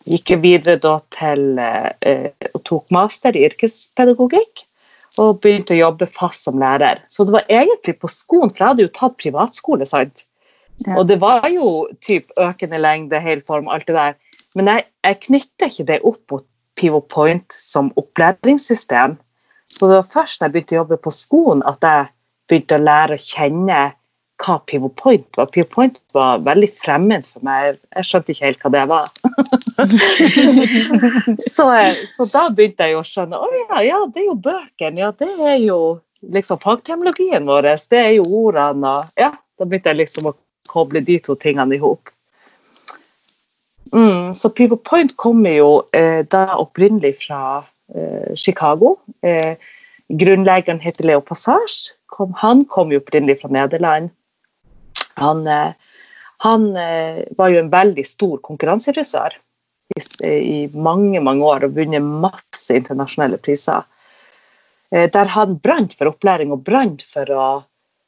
Gikk 0.08 0.32
videre 0.44 0.78
da 0.80 1.00
til 1.16 1.60
eh, 1.60 2.32
og 2.54 2.62
tok 2.70 2.86
master 2.94 3.32
i 3.36 3.46
yrkespedagogikk. 3.50 4.56
Og 5.20 5.42
begynte 5.42 5.74
å 5.74 5.82
jobbe 5.82 6.06
fast 6.06 6.44
som 6.46 6.60
lærer. 6.62 6.98
Så 7.10 7.26
det 7.26 7.34
var 7.34 7.50
egentlig 7.50 7.98
på 8.00 8.08
skolen, 8.14 8.50
for 8.54 8.62
jeg 8.62 8.70
hadde 8.70 8.86
jo 8.86 8.94
tatt 8.94 9.18
privatskole. 9.18 9.86
sant? 9.90 10.18
Ja. 10.86 10.94
Og 11.00 11.08
det 11.10 11.18
var 11.20 11.50
jo 11.50 11.90
typ 12.06 12.30
økende 12.40 12.78
lengde, 12.80 13.20
hel 13.20 13.42
form, 13.44 13.68
alt 13.68 13.88
det 13.90 13.96
der. 13.98 14.14
Men 14.56 14.68
jeg, 14.70 14.86
jeg 15.04 15.20
knytter 15.26 15.68
ikke 15.74 15.90
det 15.90 16.00
opp 16.08 16.32
mot 16.32 16.46
Pivot 16.80 17.08
Point 17.12 17.52
som 17.58 17.92
opplæringssystem. 18.00 19.18
Så 19.74 19.88
det 19.88 20.00
var 20.00 20.12
først 20.12 20.40
da 20.40 20.48
jeg 20.48 20.56
begynte 20.56 20.76
å 20.76 20.82
jobbe 20.82 21.00
på 21.04 21.14
skolen 21.14 21.64
at 21.70 21.86
jeg 21.86 22.10
begynte 22.50 22.80
å 22.80 22.84
lære 22.84 23.18
å 23.18 23.24
kjenne 23.24 23.80
hva 24.40 24.56
Pivot 24.68 24.96
Point 24.96 25.38
var. 25.38 25.50
Pivot 25.52 25.72
Point 25.74 25.98
var 26.16 26.44
veldig 26.46 26.70
fremmed 26.80 27.28
for 27.28 27.44
meg. 27.46 27.80
Jeg 27.96 28.08
skjønte 28.08 28.34
ikke 28.34 28.48
helt 28.48 28.62
hva 28.64 28.72
det 28.76 28.84
var. 28.90 29.10
så, 31.56 31.66
så, 32.16 32.28
da 32.32 32.46
begynte 32.56 32.88
jeg 32.88 33.00
å 33.00 33.08
skjønne 33.08 33.40
å 33.40 33.50
ja, 33.56 33.82
ja, 33.86 34.04
det 34.08 34.24
er 34.24 34.30
jo 34.30 34.38
bøkene. 34.48 35.04
Ja, 35.04 35.12
det 35.20 35.32
er 35.38 35.58
jo 35.64 35.80
liksom 36.36 36.62
fagtermologien 36.64 37.50
vår. 37.50 37.74
Det 37.92 38.00
er 38.00 38.14
jo 38.20 38.28
ordene. 38.46 38.96
Og 38.96 39.20
ja, 39.20 39.34
da 39.60 39.68
begynte 39.68 39.92
jeg 39.92 40.04
liksom 40.06 40.32
å 40.32 40.38
koble 40.70 41.04
de 41.04 41.20
to 41.26 41.36
tingene 41.40 41.76
i 41.76 41.82
hop. 41.84 42.12
Mm, 43.92 44.36
så 44.38 44.52
Pivot 44.54 44.84
Point 44.86 45.16
kommer 45.18 45.56
jo 45.56 45.70
eh, 45.98 46.22
da 46.30 46.60
opprinnelig 46.62 47.16
fra 47.24 47.64
Chicago. 48.36 48.98
Eh, 49.22 49.56
grunnleggeren 50.10 50.80
heter 50.80 51.04
Leo 51.04 51.22
Passage. 51.22 51.96
Kom, 52.06 52.34
han 52.38 52.66
kom 52.66 52.92
jo 52.92 53.02
opprinnelig 53.02 53.40
fra 53.42 53.50
Nederland. 53.54 54.10
Han, 55.20 55.48
eh, 55.48 55.74
Han 56.42 56.76
eh, 56.78 57.24
var 57.36 57.50
jo 57.52 57.60
en 57.60 57.70
veldig 57.70 58.06
stor 58.08 58.38
konkurransefrisør 58.40 59.34
i, 59.92 60.30
i, 60.30 60.60
mange 60.72 61.20
mange 61.20 61.44
år 61.44 61.66
og 61.68 61.74
vunnet 61.76 62.00
masse 62.00 62.72
internasjonale 62.72 63.36
priser. 63.44 63.84
Eh, 64.96 65.10
der 65.12 65.34
han 65.34 65.58
brant 65.60 65.98
for 66.00 66.14
opplæring 66.14 66.54
og 66.56 66.64
brant 66.64 67.04
for 67.04 67.28
å 67.36 67.48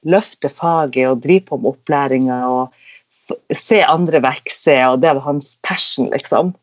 løfte 0.07 0.47
faget 0.47 1.09
og 1.09 1.19
drive 1.25 1.49
på 1.49 1.59
med 1.59 1.73
opplæringa 1.73 2.39
og 2.47 3.51
se 3.51 3.81
andre 3.83 4.21
vokse, 4.23 4.77
og 4.87 5.03
det 5.03 5.11
var 5.11 5.25
hans 5.27 5.57
passion, 5.67 6.07
liksom. 6.15 6.55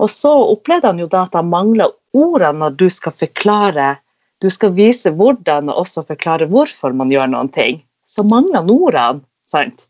Og 0.00 0.10
så 0.10 0.32
opplevde 0.54 0.90
han 0.90 1.00
jo 1.02 1.08
da 1.10 1.26
at 1.26 1.36
han 1.36 1.50
mangla 1.52 1.90
ordene 2.16 2.64
når 2.64 2.78
du 2.80 2.88
skal 2.90 3.14
forklare 3.16 3.96
Du 4.42 4.48
skal 4.50 4.72
vise 4.74 5.10
hvordan 5.14 5.68
og 5.70 5.84
også 5.84 6.02
forklare 6.08 6.48
hvorfor 6.50 6.90
man 6.98 7.12
gjør 7.12 7.28
noen 7.30 7.50
ting. 7.54 7.76
Så 8.10 8.24
mangla 8.26 8.58
han 8.58 8.72
ordene. 8.74 9.22
sant? 9.46 9.86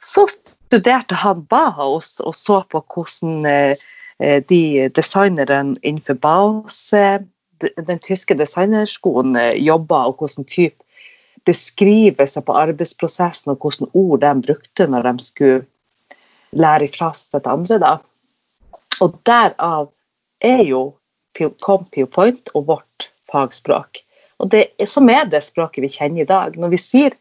Så 0.00 0.24
studerte 0.30 1.14
han 1.14 1.42
Bahaus 1.50 2.16
og 2.24 2.32
så 2.34 2.62
på 2.72 2.80
hvordan 2.80 3.44
eh, 3.44 3.84
eh, 4.18 4.40
de 4.48 4.88
designerne 4.96 5.76
innenfor 5.82 6.16
Baos, 6.16 6.78
den 7.60 8.00
tyske 8.00 8.34
designerskolen, 8.34 9.36
eh, 9.36 9.60
jobba, 9.60 10.06
og 10.08 10.24
hvordan 10.24 10.48
type 10.48 10.86
beskrivelser 11.46 12.42
på 12.42 12.56
arbeidsprosessen 12.58 13.52
og 13.52 13.62
hvordan 13.62 13.90
ord 13.94 14.20
de 14.24 14.32
brukte 14.48 14.86
når 14.90 15.06
de 15.06 15.24
skulle 15.24 15.60
lære 16.56 16.88
ifra 16.88 17.12
seg 17.14 17.42
til 17.42 17.52
andre. 17.52 17.78
da. 17.78 17.92
Og 19.04 19.18
derav 19.28 19.90
er 20.44 20.62
jo 20.66 20.86
kom 21.64 21.84
PowerPoint 21.92 22.48
og 22.54 22.66
vårt 22.70 23.10
fagspråk. 23.30 24.00
Og 24.40 24.50
det 24.52 24.62
er, 24.78 24.88
som 24.88 25.08
er 25.12 25.26
det 25.28 25.42
språket 25.44 25.84
vi 25.84 25.92
kjenner 25.92 26.24
i 26.24 26.28
dag. 26.28 26.56
Når 26.56 26.72
vi 26.74 26.80
sier 26.80 27.16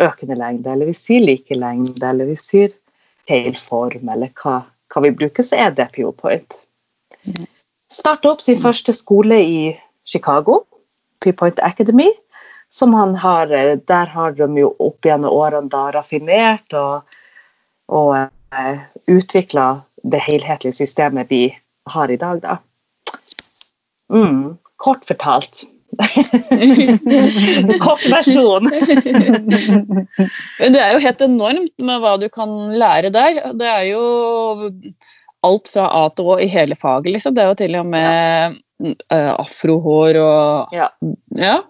økende 0.00 0.36
lengde, 0.40 0.72
eller 0.72 0.88
vi 0.88 0.96
sier 0.96 1.24
like 1.24 1.56
lengde, 1.56 2.00
eller 2.06 2.28
vi 2.28 2.36
sier 2.40 2.72
feil 3.28 3.56
form, 3.56 4.08
eller 4.08 4.32
hva, 4.42 4.62
hva 4.92 5.04
vi 5.04 5.14
bruker, 5.16 5.46
så 5.46 5.60
er 5.66 5.76
det 5.76 5.90
PowerPoint. 5.96 6.58
Starta 7.92 8.32
opp 8.32 8.42
sin 8.44 8.60
første 8.60 8.94
skole 8.96 9.38
i 9.40 9.62
Chicago, 10.08 10.62
PowerPoint 11.24 11.60
Academy. 11.62 12.10
Som 12.72 12.94
han 12.96 13.14
har, 13.20 13.50
der 13.84 14.06
har 14.08 14.32
de 14.32 14.46
jo 14.56 14.70
opp 14.80 15.04
gjennom 15.04 15.34
årene 15.36 15.68
da 15.68 15.90
raffinert 15.92 16.72
og, 16.72 17.18
og 17.92 18.14
uh, 18.16 18.78
utvikla 19.12 19.66
det 20.02 20.22
helhetlige 20.26 20.74
systemet 20.82 21.30
vi 21.30 21.44
har 21.90 22.10
i 22.10 22.18
dag, 22.18 22.42
da. 22.42 22.58
Mm, 24.12 24.56
kort 24.76 25.06
fortalt. 25.08 25.64
kort 27.84 28.04
versjon. 28.08 28.68
det 30.58 30.80
er 30.80 30.94
jo 30.94 31.02
helt 31.04 31.24
enormt 31.26 31.84
med 31.84 32.00
hva 32.00 32.14
du 32.20 32.28
kan 32.32 32.72
lære 32.78 33.12
der. 33.12 33.42
Det 33.58 33.68
er 33.68 33.84
jo 33.90 34.04
alt 35.42 35.68
fra 35.74 35.88
A 35.90 36.06
til 36.14 36.32
Å 36.32 36.38
i 36.40 36.48
hele 36.50 36.78
faget, 36.78 37.12
liksom. 37.16 37.36
Det 37.36 37.44
er 37.44 37.52
jo 37.52 37.60
til 37.60 37.76
og 37.80 37.86
med 37.92 38.56
ja. 38.86 39.36
afrohår 39.36 40.18
og 40.22 40.74
ja. 40.76 40.88
ja. 41.36 41.60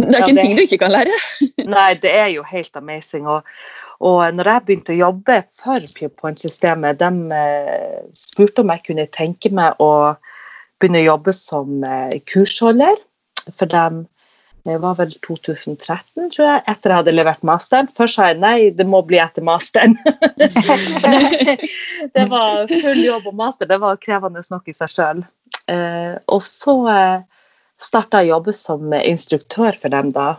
Det 0.00 0.14
er 0.14 0.22
ikke 0.22 0.30
ja, 0.30 0.34
det... 0.34 0.38
en 0.38 0.40
ting 0.40 0.56
du 0.56 0.62
ikke 0.64 0.80
kan 0.80 0.94
lære. 0.94 1.16
Nei, 1.68 1.90
det 2.00 2.12
er 2.16 2.30
jo 2.32 2.44
helt 2.46 2.76
amazing. 2.78 3.26
Og, 3.28 3.44
og 4.00 4.20
når 4.32 4.48
jeg 4.48 4.64
begynte 4.64 4.94
å 4.94 5.02
jobbe 5.02 5.34
for 5.52 5.84
PewPoint-systemet, 5.98 7.02
de 7.02 7.36
eh, 7.36 7.98
spurte 8.16 8.62
om 8.62 8.72
jeg 8.72 8.86
kunne 8.86 9.04
tenke 9.12 9.50
meg 9.52 9.76
å 9.82 10.14
begynne 10.80 11.02
å 11.02 11.10
jobbe 11.10 11.34
som 11.36 11.84
eh, 11.84 12.16
kursholder 12.30 12.96
for 13.52 13.68
dem. 13.68 14.06
Det 14.64 14.78
var 14.80 14.96
vel 14.96 15.12
2013, 15.24 16.30
tror 16.32 16.44
jeg, 16.44 16.62
etter 16.68 16.92
jeg 16.92 17.00
hadde 17.00 17.14
levert 17.14 17.44
masteren. 17.48 17.88
Først 17.96 18.16
sa 18.16 18.30
jeg 18.30 18.40
nei, 18.40 18.56
det 18.76 18.84
må 18.88 19.02
bli 19.04 19.20
etter 19.20 19.44
masteren. 19.44 19.96
det 22.16 22.26
var 22.28 22.66
full 22.68 23.04
jobb 23.04 23.28
og 23.28 23.36
master, 23.36 23.68
det 23.68 23.80
var 23.84 24.00
krevende 24.00 24.44
nok 24.52 24.68
i 24.68 24.76
seg 24.76 24.92
sjøl. 24.92 25.22
Eh, 25.68 26.16
og 26.28 26.44
så 26.44 26.76
starta 27.80 28.20
jeg 28.20 28.28
å 28.28 28.36
jobbe 28.36 28.52
som 28.56 28.92
instruktør 29.00 29.76
for 29.80 29.92
dem 29.92 30.12
da, 30.12 30.34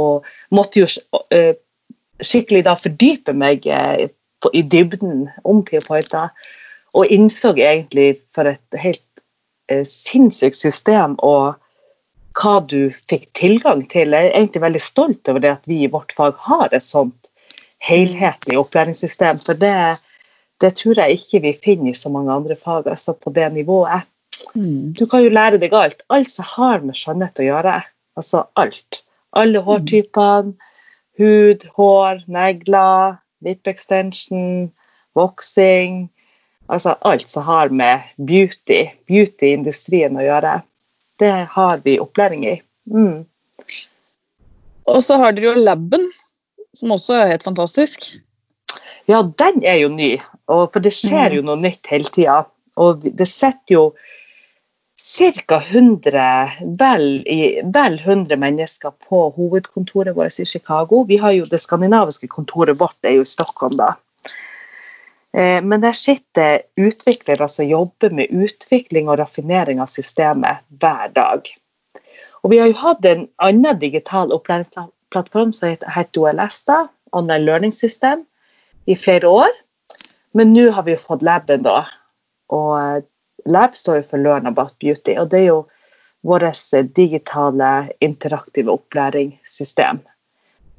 og 0.00 0.24
måtte 0.56 0.80
jo 0.80 0.88
skikkelig 2.26 2.64
da 2.66 2.76
fordype 2.78 3.34
meg 3.36 3.66
eh, 3.66 4.08
på, 4.42 4.50
i 4.56 4.62
dybden 4.62 5.26
om 5.48 5.62
PeerPointer. 5.66 6.30
Og 6.98 7.08
innså 7.12 7.54
egentlig 7.56 8.20
for 8.36 8.50
et 8.50 8.80
helt 8.80 9.04
eh, 9.72 9.84
sinnssykt 9.88 10.58
system 10.58 11.16
og 11.24 11.58
hva 12.38 12.54
du 12.64 12.92
fikk 13.10 13.28
tilgang 13.36 13.84
til. 13.92 14.14
Jeg 14.14 14.30
er 14.30 14.38
egentlig 14.38 14.64
veldig 14.64 14.82
stolt 14.82 15.28
over 15.28 15.42
det 15.44 15.52
at 15.56 15.68
vi 15.68 15.82
i 15.84 15.90
vårt 15.92 16.14
fag 16.16 16.38
har 16.46 16.72
et 16.72 16.84
sånt 16.84 17.28
helhetlig 17.82 18.58
opplæringssystem. 18.60 19.40
For 19.42 19.58
det, 19.58 19.74
det 20.64 20.74
tror 20.78 21.00
jeg 21.00 21.18
ikke 21.18 21.42
vi 21.44 21.54
finner 21.64 21.92
i 21.92 21.98
så 21.98 22.12
mange 22.12 22.32
andre 22.32 22.56
fag, 22.56 22.88
altså 22.88 23.14
på 23.16 23.32
det 23.34 23.50
nivået. 23.52 24.08
Mm. 24.54 24.92
Du 24.96 25.04
kan 25.06 25.24
jo 25.24 25.32
lære 25.32 25.60
deg 25.60 25.74
alt. 25.76 26.04
Alt 26.12 26.30
som 26.32 26.48
har 26.54 26.84
med 26.84 26.96
skjønnhet 26.98 27.40
å 27.40 27.48
gjøre. 27.48 27.80
Altså 28.20 28.46
alt. 28.60 29.02
Alle 29.38 29.60
mm. 29.60 29.66
hårtypene 29.68 30.71
hud, 31.20 31.66
hår, 31.76 32.22
negler, 32.30 33.18
lip 33.44 33.68
extension, 33.68 34.70
voksing. 35.18 36.06
Altså 36.72 36.94
alt 37.08 37.30
som 37.30 37.44
har 37.46 37.72
med 37.74 38.04
beauty, 38.16 38.86
beautyindustrien 39.10 40.16
å 40.16 40.24
gjøre. 40.24 40.60
Det 41.20 41.32
har 41.54 41.82
vi 41.84 41.98
opplæring 42.00 42.46
i. 42.48 42.56
Mm. 42.88 43.24
Og 44.90 45.02
så 45.04 45.18
har 45.20 45.34
dere 45.36 45.52
jo 45.52 45.64
laben, 45.66 46.08
som 46.74 46.94
også 46.94 47.18
er 47.18 47.34
helt 47.34 47.46
fantastisk. 47.46 48.14
Ja, 49.10 49.20
den 49.22 49.60
er 49.66 49.82
jo 49.82 49.90
ny, 49.92 50.14
for 50.48 50.80
det 50.82 50.94
skjer 50.94 51.36
jo 51.36 51.42
mm. 51.42 51.50
noe 51.50 51.60
nytt 51.60 51.92
hele 51.92 52.10
tida. 52.14 52.42
Og 52.80 53.04
det 53.04 53.28
setter 53.28 53.76
jo 53.76 53.84
ca. 55.00 55.56
100, 55.56 56.52
vel, 56.78 57.24
vel 57.74 57.98
100 57.98 58.36
mennesker 58.36 58.92
på 59.08 59.30
hovedkontoret 59.36 60.16
vårt 60.16 60.38
i 60.38 60.46
Chicago. 60.46 61.04
Vi 61.08 61.16
har 61.16 61.32
jo 61.32 61.44
Det 61.44 61.60
skandinaviske 61.60 62.28
kontoret 62.28 62.80
vårt 62.80 62.98
er 63.02 63.16
jo 63.18 63.22
i 63.22 63.28
Stockholm, 63.28 63.76
da. 63.76 63.94
Eh, 65.32 65.62
men 65.64 65.80
der 65.80 65.92
sitter 65.92 66.62
utviklere 66.76 67.48
som 67.48 67.66
jobber 67.66 68.10
med 68.10 68.30
utvikling 68.30 69.08
og 69.08 69.18
raffinering 69.18 69.80
av 69.80 69.88
systemet 69.88 70.60
hver 70.68 71.08
dag. 71.16 71.48
Og 72.42 72.50
vi 72.50 72.58
har 72.58 72.68
jo 72.68 72.78
hatt 72.82 73.04
en 73.06 73.28
annen 73.38 73.78
digital 73.78 74.32
opplæringsplattform 74.34 75.54
som 75.54 75.76
heter 75.94 76.20
OLS, 76.20 76.64
da, 76.68 76.86
Online 77.12 77.44
Learning 77.44 77.72
System, 77.72 78.26
i 78.86 78.96
flere 78.98 79.28
år. 79.28 79.50
Men 80.34 80.52
nå 80.52 80.70
har 80.74 80.82
vi 80.82 80.96
jo 80.96 81.00
fått 81.00 81.22
laben, 81.22 81.62
da. 81.62 81.84
Og 82.52 83.06
Lab 83.46 83.76
står 83.76 84.00
jo 84.00 84.08
for 84.10 84.22
Learn 84.22 84.46
about 84.46 84.74
beauty, 84.80 85.16
og 85.18 85.30
det 85.30 85.42
er 85.42 85.48
jo 85.50 85.60
vårt 86.22 86.72
digitale, 86.94 87.90
interaktive 88.00 88.70
opplæringssystem. 88.70 90.02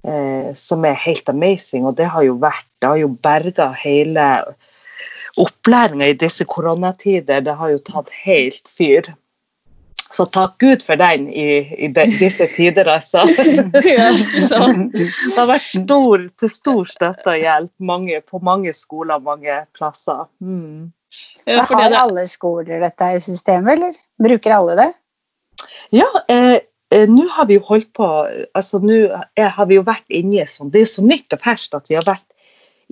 Eh, 0.04 0.54
som 0.54 0.84
er 0.86 1.00
helt 1.00 1.30
amazing, 1.30 1.86
og 1.88 1.96
det 1.96 2.10
har 2.12 2.24
jo 2.28 2.36
vært 2.36 2.68
Det 2.82 2.90
har 2.90 2.98
jo 3.00 3.08
berga 3.24 3.70
hele 3.80 4.24
opplæringa 5.40 6.10
i 6.12 6.18
disse 6.20 6.44
koronatider. 6.44 7.40
Det 7.40 7.54
har 7.56 7.70
jo 7.72 7.78
tatt 7.80 8.10
helt 8.26 8.68
fyr. 8.68 9.08
Så 10.12 10.26
takk 10.30 10.58
Gud 10.60 10.84
for 10.84 11.00
den 11.00 11.30
i, 11.32 11.64
i 11.80 11.88
de, 11.88 12.04
disse 12.20 12.46
tider, 12.54 12.90
altså. 12.92 13.24
ja, 13.96 14.10
det 14.12 15.38
har 15.38 15.48
vært 15.50 15.70
stor, 15.72 16.28
til 16.38 16.52
stor 16.52 16.84
støtte 16.92 17.32
og 17.32 17.40
hjelp 17.40 17.72
mange, 17.80 18.20
på 18.28 18.44
mange 18.44 18.76
skoler 18.76 19.24
mange 19.24 19.64
plasser. 19.74 20.28
Mm. 20.44 20.92
Ja, 21.46 21.64
har 21.70 21.90
det... 21.90 22.00
alle 22.00 22.28
skoler 22.30 22.84
dette 22.84 23.10
systemet, 23.24 23.78
eller? 23.78 23.98
Bruker 24.24 24.56
alle 24.56 24.78
det? 24.80 24.92
Ja, 25.94 26.08
eh, 26.32 26.60
eh, 26.94 27.08
nå 27.10 27.28
har 27.36 27.50
vi 27.50 27.58
jo 27.60 27.66
holdt 27.68 27.92
på 27.94 28.08
altså 28.56 28.80
Nå 28.82 28.96
har 29.38 29.68
vi 29.70 29.78
jo 29.78 29.84
vært 29.86 30.08
inne 30.10 30.40
i 30.42 30.48
sånn 30.50 30.72
Det 30.74 30.80
er 30.80 30.88
jo 30.88 30.94
så 30.96 31.04
nytt 31.06 31.36
og 31.36 31.44
ferskt 31.44 31.76
at 31.78 31.92
vi 31.92 32.00
har 32.00 32.08
vært 32.08 32.26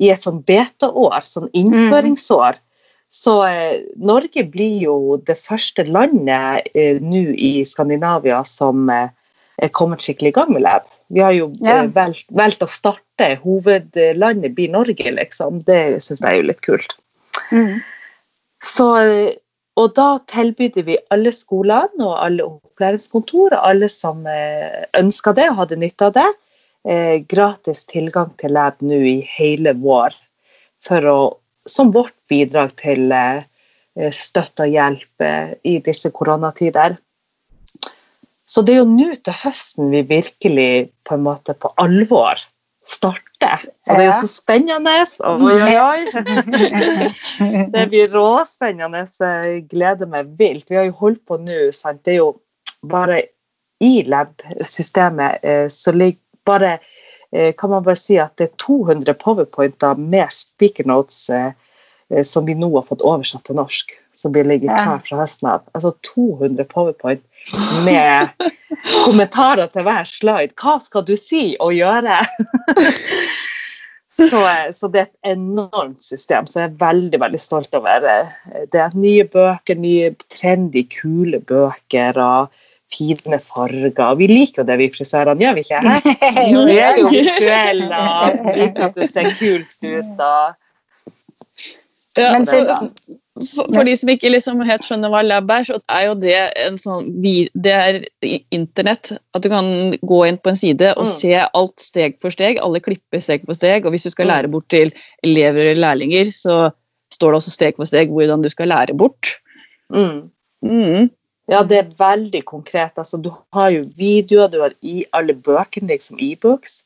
i 0.01 0.10
et 0.12 0.24
sånn 0.24 0.40
betaår, 0.48 1.25
sånn 1.28 1.50
innføringsår. 1.58 2.58
Mm. 2.58 2.68
Så 3.12 3.34
eh, 3.44 3.82
Norge 4.00 4.46
blir 4.48 4.78
jo 4.86 4.96
det 5.28 5.36
første 5.38 5.84
landet 5.84 6.72
eh, 6.74 6.98
nå 7.04 7.25
i 7.36 7.51
Skandinavia 7.68 8.40
som 8.48 8.88
eh, 8.90 9.12
er 9.62 9.74
kommet 9.75 10.04
skikkelig 10.04 10.32
i 10.32 10.38
gang 10.40 10.54
med 10.56 10.63
Lab. 10.63 10.88
Vi 11.12 11.20
har 11.20 11.36
jo 11.36 11.50
ja. 11.60 11.82
Eh, 11.82 11.90
valgt, 11.94 12.30
valgt, 12.32 12.63
å 12.63 12.72
starte. 12.72 13.34
Hovedlandet 13.44 14.56
blir 14.56 14.72
Norge, 14.72 15.12
liksom. 15.18 15.60
Det 15.68 16.00
syns 16.00 16.24
jeg 16.24 16.30
er 16.30 16.40
jo 16.40 16.48
litt 16.48 16.63
kult. 16.66 16.96
Mm. 17.51 17.82
Så, 18.62 18.88
og 19.80 19.94
da 19.98 20.08
tilbydde 20.30 20.84
vi 20.86 20.98
alle 21.13 21.34
skolene 21.34 22.06
og 22.06 22.18
alle 22.22 22.46
opplæringskontor 22.46 23.56
og 23.58 23.68
alle 23.72 23.89
som 23.89 24.25
ønska 24.98 25.34
det 25.38 25.48
og 25.50 25.63
hadde 25.63 25.80
nytte 25.82 26.10
av 26.10 26.18
det, 26.18 26.27
eh, 26.86 27.15
gratis 27.25 27.86
tilgang 27.89 28.30
til 28.38 28.53
Lab 28.53 28.82
nå 28.86 29.00
i 29.01 29.15
hele 29.38 29.74
vår. 29.82 30.13
Å, 30.89 31.18
som 31.70 31.91
vårt 31.94 32.15
bidrag 32.30 32.75
til 32.77 33.12
eh, 33.13 33.41
støtte 34.13 34.68
og 34.68 34.75
hjelp 34.77 35.25
i 35.65 35.80
disse 35.82 36.13
koronatider. 36.13 36.98
Så 38.46 38.62
det 38.68 38.75
er 38.75 38.82
jo 38.82 38.89
nå 38.89 39.13
til 39.15 39.38
høsten 39.41 39.91
vi 39.94 40.01
virkelig 40.08 40.91
på 41.08 41.15
en 41.15 41.25
måte 41.25 41.56
på 41.56 41.72
alvor 41.82 42.39
starte. 42.88 43.50
Og 43.90 43.98
det 43.98 44.04
er 44.04 44.08
jo 44.08 44.28
så 44.28 44.32
spennende. 44.32 44.94
Oi, 45.26 45.58
oi, 45.62 45.76
oi. 45.82 47.10
Det 47.74 47.86
blir 47.92 48.14
råspennende. 48.14 49.06
Jeg 49.20 49.66
gleder 49.72 50.10
meg 50.10 50.32
vilt. 50.40 50.70
Vi 50.70 50.80
har 50.80 50.90
jo 50.90 50.98
holdt 51.04 51.24
på 51.28 51.38
nå, 51.42 51.68
sant. 51.76 52.04
Det 52.06 52.16
er 52.16 52.22
jo 52.22 52.32
bare 52.90 53.22
i 53.82 54.04
lab-systemet 54.06 55.46
eh, 55.46 55.68
så 55.70 55.92
ligger 55.92 56.22
bare 56.46 56.78
eh, 57.32 57.54
kan 57.58 57.70
man 57.70 57.84
bare 57.84 57.98
si 57.98 58.18
at 58.22 58.36
det 58.38 58.50
er 58.50 58.58
200 58.62 59.14
powerpointer 59.22 59.98
med 59.98 60.30
speaker 60.34 60.86
notes 60.90 61.30
eh, 61.30 61.54
som 62.27 62.46
vi 62.46 62.56
nå 62.58 62.70
har 62.75 62.88
fått 62.88 63.03
oversatt 63.06 63.46
til 63.48 63.58
norsk. 63.60 63.94
Som 64.15 64.34
blir 64.36 64.48
ligger 64.48 64.70
klar 64.75 65.03
fra 65.06 65.22
høsten 65.22 65.50
av. 65.53 65.68
Altså 65.77 65.94
200 66.12 66.68
powerpoint 66.70 67.24
med 67.86 68.50
kommentarer 69.06 69.72
til 69.72 69.88
hver 69.88 70.10
slide. 70.10 70.56
Hva 70.60 70.77
skal 70.84 71.06
du 71.08 71.15
si 71.20 71.56
og 71.63 71.74
gjøre? 71.74 72.20
så, 74.18 74.27
så, 74.75 74.91
det 74.91 75.06
er 75.06 75.08
et 75.08 75.32
enormt 75.36 76.03
system, 76.03 76.50
så 76.50 76.65
jeg 76.65 76.72
er 76.74 76.82
veldig 76.84 77.22
veldig 77.24 77.41
stolt 77.41 77.80
over 77.80 78.03
det. 78.03 78.20
Det 78.75 78.84
er 78.84 79.00
nye 79.00 79.25
bøker, 79.25 79.80
nye 79.80 80.12
trendy, 80.34 80.86
kule 81.00 81.39
bøker. 81.39 82.20
og 82.20 82.68
fine 82.91 83.39
farger. 83.39 84.15
Vi 84.20 84.27
liker 84.27 84.62
jo 84.62 84.68
det, 84.68 84.77
vi 84.82 84.89
frisørene, 84.91 85.39
gjør 85.39 85.53
vi 85.56 85.63
ikke? 85.63 85.80
Vi 86.68 86.77
er 86.77 86.98
jo 87.00 87.12
visuelle 87.12 88.01
og 88.01 88.50
liker 88.58 88.89
at 88.89 89.00
det 89.00 89.08
ser 89.13 89.30
kult 89.39 89.77
ut. 89.86 90.20
og 90.20 90.58
ja, 92.20 92.32
for, 92.44 92.89
for, 93.72 93.86
de 93.88 93.94
som 93.96 94.10
ikke 94.12 94.32
liksom 94.34 94.60
helt 94.68 94.84
skjønner 94.84 95.12
hva 95.13 95.22
lab 95.24 95.51
er, 95.53 95.63
så 95.68 95.77
er 95.88 96.08
jo 96.10 96.15
det 96.20 96.36
en 96.60 96.75
sånn 96.82 97.08
Det 97.24 97.72
er 97.72 98.00
internett. 98.51 99.13
At 99.38 99.46
du 99.46 99.50
kan 99.53 99.96
gå 99.96 100.20
inn 100.27 100.39
på 100.41 100.51
en 100.51 100.60
side 100.60 100.91
og 100.98 101.08
mm. 101.08 101.12
se 101.13 101.32
alt 101.39 101.80
steg 101.80 102.20
for 102.24 102.34
steg. 102.34 102.60
Alle 102.60 102.84
klipper 102.84 103.24
steg 103.24 103.48
for 103.48 103.56
steg. 103.56 103.88
Og 103.88 103.96
hvis 103.96 104.10
du 104.10 104.12
skal 104.12 104.27
mm. 104.27 104.32
lære 104.34 104.51
bort 104.51 104.68
til 104.74 104.91
elever 105.24 105.72
eller 105.72 105.86
lærlinger, 105.86 106.34
så 106.36 106.60
står 107.15 107.32
det 107.32 107.41
også 107.41 107.56
steg 107.56 107.80
for 107.80 107.88
steg 107.88 108.12
hvordan 108.12 108.44
du 108.44 108.51
skal 108.51 108.72
lære 108.72 108.98
bort. 109.00 109.38
Mm. 109.96 110.27
Mm. 110.68 111.10
Ja, 111.51 111.63
det 111.68 111.77
er 111.80 111.96
veldig 112.00 112.44
konkret. 112.48 113.00
Altså, 113.00 113.18
du 113.18 113.32
har 113.56 113.72
jo 113.74 113.88
videoer, 113.98 114.51
du 114.51 114.62
har 114.62 114.75
i 114.82 115.03
alle 115.15 115.36
bøkene 115.36 115.91
liksom 115.91 116.20
e-books. 116.22 116.82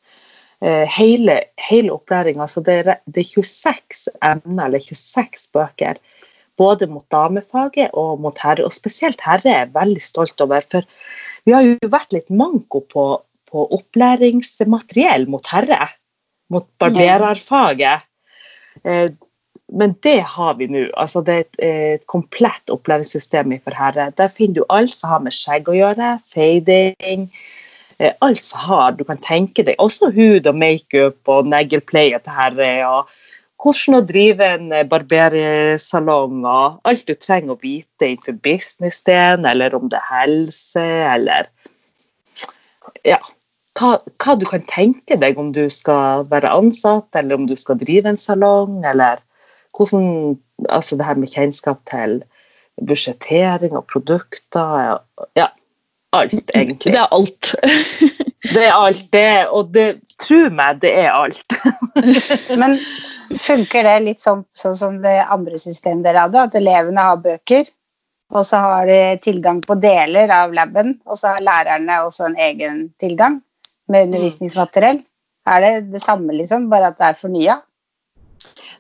Eh, 0.66 0.88
hele, 0.90 1.40
hele 1.62 1.94
opplæringa. 1.94 2.48
Så 2.50 2.64
det 2.66 2.80
er, 2.82 2.96
det 3.06 3.22
er 3.22 3.28
26 3.44 4.08
emner, 4.26 4.66
eller 4.66 4.82
26 4.82 5.52
bøker. 5.54 6.00
Både 6.58 6.88
mot 6.90 7.06
damefaget 7.12 7.94
og 7.94 8.22
mot 8.24 8.40
herre. 8.42 8.66
Og 8.66 8.74
spesielt 8.74 9.22
herre 9.22 9.52
er 9.52 9.60
jeg 9.66 9.76
veldig 9.76 10.02
stolt 10.02 10.42
over. 10.42 10.66
For 10.66 10.88
vi 11.46 11.54
har 11.54 11.68
jo 11.68 11.92
vært 11.94 12.16
litt 12.16 12.34
manko 12.34 12.82
på, 12.90 13.06
på 13.52 13.68
opplæringsmateriell 13.78 15.28
mot 15.30 15.46
herre. 15.54 15.92
Mot 16.50 16.66
barbererfaget. 16.82 18.08
Eh, 18.82 19.12
men 19.76 19.94
det 20.06 20.20
har 20.34 20.58
vi 20.58 20.70
nå. 20.72 20.88
Altså, 20.98 21.22
det 21.26 21.36
er 21.36 21.46
et, 21.46 21.60
et 21.68 22.08
komplett 22.10 22.74
opplæringssystem 22.74 23.54
for 23.60 23.78
herre. 23.78 24.10
Der 24.18 24.34
finner 24.34 24.64
du 24.64 24.66
alt 24.74 24.98
som 24.98 25.14
har 25.14 25.22
med 25.28 25.36
skjegg 25.36 25.70
å 25.70 25.78
gjøre, 25.78 26.16
fading, 26.26 27.30
alt 28.00 28.44
som 28.44 28.60
har 28.68 28.98
du 28.98 29.06
kan 29.08 29.22
tenke 29.24 29.64
deg. 29.64 29.78
Også 29.80 30.12
hud 30.16 30.48
og 30.48 30.58
makeup 30.60 31.32
og 31.32 31.48
neglepleie 31.48 32.20
til 32.20 32.36
herre. 32.36 32.74
og 32.88 33.14
hvordan 33.64 33.98
å 33.98 34.06
drive 34.06 34.48
en 34.58 34.74
eh, 34.76 34.86
barbersalong 34.86 36.44
og 36.46 36.90
alt 36.90 37.08
du 37.08 37.16
trenger 37.16 37.56
å 37.56 37.62
vite 37.62 38.10
innenfor 38.12 38.38
businessdelen, 38.46 39.48
eller 39.50 39.76
om 39.78 39.88
det 39.90 40.02
er 40.02 40.12
helse, 40.12 40.84
eller 40.84 41.50
ja, 43.08 43.18
hva, 43.80 43.96
hva, 44.22 44.36
du 44.38 44.46
kan 44.50 44.66
tenke 44.70 45.18
deg 45.20 45.40
om 45.42 45.52
du 45.56 45.66
skal 45.74 46.28
være 46.30 46.52
ansatt, 46.52 47.10
eller 47.18 47.40
om 47.40 47.48
du 47.50 47.56
skal 47.60 47.80
drive 47.82 48.12
en 48.12 48.22
salong, 48.22 48.84
eller 48.86 49.24
hvordan 49.76 50.38
altså 50.70 50.96
det 51.00 51.08
her 51.08 51.20
med 51.20 51.34
kjennskap 51.34 51.82
til 51.90 52.22
budsjettering 52.86 53.76
og 53.76 53.88
produkter 53.92 55.00
Ja, 55.36 55.50
alt, 56.20 56.56
egentlig. 56.56 56.94
Det 56.96 57.02
er 57.02 57.16
alt. 57.16 57.52
det 58.54 58.64
er 58.64 58.74
alt, 58.74 59.06
det. 59.14 59.30
Og 59.50 59.72
det, 59.74 59.86
tro 60.22 60.42
meg, 60.54 60.82
det 60.84 60.92
er 61.02 61.10
alt. 61.14 61.56
Men 62.62 62.78
funker 63.34 63.88
det 63.88 63.96
litt 64.06 64.22
sånn, 64.22 64.44
sånn 64.58 64.78
som 64.78 65.00
det 65.04 65.18
andre 65.24 65.60
systemet 65.62 66.06
dere 66.06 66.28
hadde, 66.28 66.46
at 66.46 66.60
elevene 66.60 67.08
har 67.10 67.24
bøker? 67.24 67.72
Og 68.34 68.46
så 68.48 68.60
har 68.62 68.90
de 68.90 69.00
tilgang 69.22 69.62
på 69.66 69.78
deler 69.82 70.32
av 70.34 70.54
laben, 70.54 70.96
og 71.06 71.20
så 71.20 71.36
har 71.36 71.46
lærerne 71.46 72.00
også 72.06 72.30
en 72.30 72.40
egen 72.42 72.80
tilgang 73.02 73.40
med 73.92 74.08
undervisningsmateriell. 74.08 75.04
Er 75.46 75.62
det 75.62 75.74
det 75.94 76.02
samme, 76.02 76.34
liksom, 76.34 76.70
bare 76.72 76.90
at 76.90 77.00
det 77.00 77.10
er 77.12 77.20
fornya? 77.20 77.60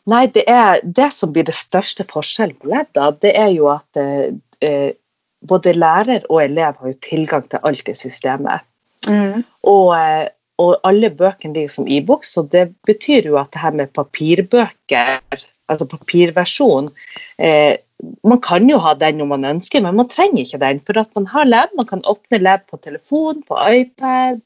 Nei, 0.10 0.26
det, 0.34 0.46
er, 0.50 0.82
det 0.84 1.12
som 1.14 1.32
blir 1.34 1.46
det 1.46 1.56
største 1.58 2.06
forskjellen 2.10 2.58
på 2.62 2.70
Ledda, 2.74 3.10
det 3.22 3.34
er 3.38 3.52
jo 3.54 3.70
at 3.74 4.02
eh, 4.02 4.94
både 5.48 5.76
lærer 5.78 6.26
og 6.30 6.44
elev 6.44 6.80
har 6.80 6.92
jo 6.92 6.98
tilgang 7.06 7.46
til 7.50 7.64
alt 7.68 7.92
i 7.92 7.96
systemet. 7.98 8.66
Mm. 9.08 9.44
Og, 9.70 9.88
eh, 9.98 10.28
og, 10.62 10.78
alle 10.88 11.12
bøkene 11.14 11.54
ligger 11.58 11.74
som 11.74 11.90
e-boks, 11.92 12.34
så 12.36 12.46
det 12.52 12.70
betyr 12.88 13.30
jo 13.30 13.40
at 13.42 13.52
det 13.54 13.62
her 13.62 13.76
med 13.76 13.94
papirbøker, 13.94 15.44
altså 15.70 15.90
papirversjon 15.90 16.90
eh, 17.40 17.76
Man 18.28 18.42
kan 18.44 18.68
jo 18.70 18.78
ha 18.84 18.92
den 19.00 19.22
om 19.24 19.30
man 19.32 19.46
ønsker, 19.48 19.80
men 19.82 19.96
man 19.96 20.10
trenger 20.12 20.42
ikke 20.44 20.60
den. 20.60 20.82
For 20.84 21.00
at 21.00 21.08
man 21.16 21.26
har 21.32 21.46
lab, 21.48 21.72
man 21.80 21.88
kan 21.88 22.02
åpne 22.04 22.42
lab 22.42 22.66
på 22.70 22.78
telefon, 22.84 23.40
på 23.48 23.56
iPad, 23.56 24.42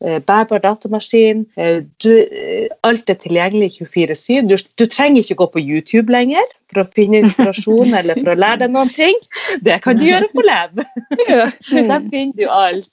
bærbar 0.00 0.60
datamaskin. 0.62 1.46
Eh, 1.56 1.82
du, 2.02 2.12
eh, 2.22 2.68
alt 2.86 3.10
er 3.10 3.18
tilgjengelig 3.18 3.80
24-7. 3.80 4.46
Du, 4.46 4.56
du, 4.78 4.86
trenger 4.86 5.24
ikke 5.24 5.34
gå 5.40 5.46
på 5.56 5.62
YouTube 5.62 6.12
lenger 6.14 6.44
for 6.70 6.84
å 6.84 6.90
finne 6.94 7.22
inspirasjon 7.24 7.94
eller 7.98 8.18
for 8.20 8.30
å 8.30 8.38
lære 8.38 8.62
deg 8.62 8.74
noen 8.76 8.92
ting. 8.94 9.18
Det 9.66 9.80
kan 9.82 9.98
du 9.98 10.06
gjøre 10.06 10.30
på 10.30 10.44
Lab. 10.46 10.78
Der 11.90 12.08
finner 12.12 12.36
du 12.38 12.46
alt. 12.46 12.90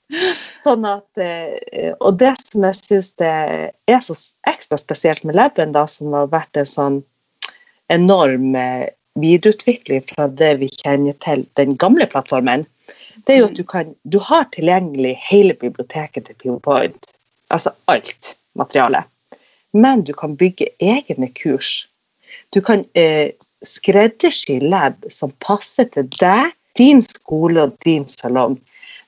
Sånn 0.65 0.87
at, 0.89 1.23
og 2.01 2.17
det 2.21 2.33
som 2.41 2.65
jeg 2.65 2.79
syns 2.81 3.13
er 3.21 4.01
så 4.01 4.17
ekstra 4.49 4.79
spesielt 4.81 5.25
med 5.27 5.37
Laben, 5.37 5.75
da, 5.75 5.85
som 5.85 6.13
har 6.17 6.31
vært 6.33 6.57
en 6.57 6.69
sånn 6.69 7.01
enorm 7.93 8.55
videreutvikling 9.21 10.01
fra 10.09 10.25
det 10.27 10.55
vi 10.63 10.71
kjenner 10.73 11.13
til 11.23 11.45
den 11.59 11.77
gamle 11.79 12.07
plattformen, 12.09 12.65
det 13.23 13.33
er 13.33 13.39
jo 13.39 13.49
at 13.49 13.57
du, 13.57 13.63
kan, 13.63 13.95
du 14.03 14.19
har 14.19 14.47
tilgjengelig 14.53 15.15
hele 15.29 15.55
biblioteket 15.57 16.27
til 16.27 16.35
PowerPoint. 16.41 17.11
Altså 17.53 17.71
alt 17.91 18.35
materiale. 18.55 19.03
Men 19.73 20.03
du 20.03 20.13
kan 20.13 20.35
bygge 20.37 20.69
egne 20.79 21.29
kurs. 21.35 21.87
Du 22.55 22.61
kan 22.61 22.85
eh, 22.95 23.31
skreddersy 23.65 24.59
ledd 24.63 25.07
som 25.11 25.33
passer 25.43 25.89
til 25.93 26.07
deg, 26.19 26.53
din 26.79 27.01
skole 27.03 27.67
og 27.67 27.75
din 27.85 28.07
salong. 28.11 28.57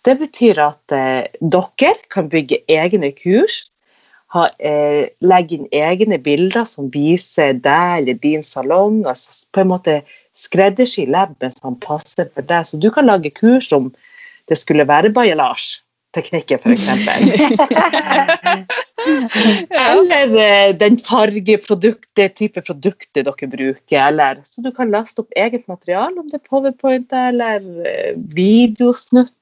Det 0.07 0.17
betyr 0.19 0.59
at 0.63 0.95
eh, 0.95 1.27
dere 1.41 1.95
kan 2.13 2.29
bygge 2.31 2.61
egne 2.71 3.11
kurs. 3.15 3.65
Ha, 4.35 4.49
eh, 4.59 5.07
legge 5.23 5.55
inn 5.55 5.67
egne 5.75 6.19
bilder 6.19 6.67
som 6.67 6.89
viser 6.91 7.55
deg 7.63 8.01
eller 8.01 8.19
din 8.23 8.43
salong. 8.43 9.05
Altså 9.07 9.47
på 9.55 9.63
en 9.63 9.71
måte 9.71 10.01
skreddersy 10.37 11.07
laben 11.09 11.51
som 11.55 11.77
passer 11.81 12.29
for 12.33 12.45
deg. 12.45 12.67
Så 12.69 12.79
du 12.81 12.89
kan 12.93 13.09
lage 13.09 13.33
kurs 13.33 13.71
om 13.75 13.91
det 14.47 14.57
skulle 14.59 14.87
være 14.87 15.11
bajalasj-teknikken, 15.15 16.61
f.eks. 16.63 16.87
eller 19.87 20.35
uh, 20.37 20.69
den 20.79 20.97
fargeproduktet, 21.03 22.37
type 22.39 22.63
produktet 22.63 23.25
dere 23.27 23.51
bruker. 23.51 23.99
Eller, 24.05 24.41
så 24.47 24.63
du 24.63 24.71
kan 24.75 24.93
laste 24.93 25.25
opp 25.25 25.35
eget 25.35 25.67
material, 25.67 26.15
om 26.15 26.29
det 26.31 26.39
er 26.39 26.47
powerpoint 26.47 27.13
eller 27.17 27.59
uh, 27.83 28.13
videosnutter 28.37 29.35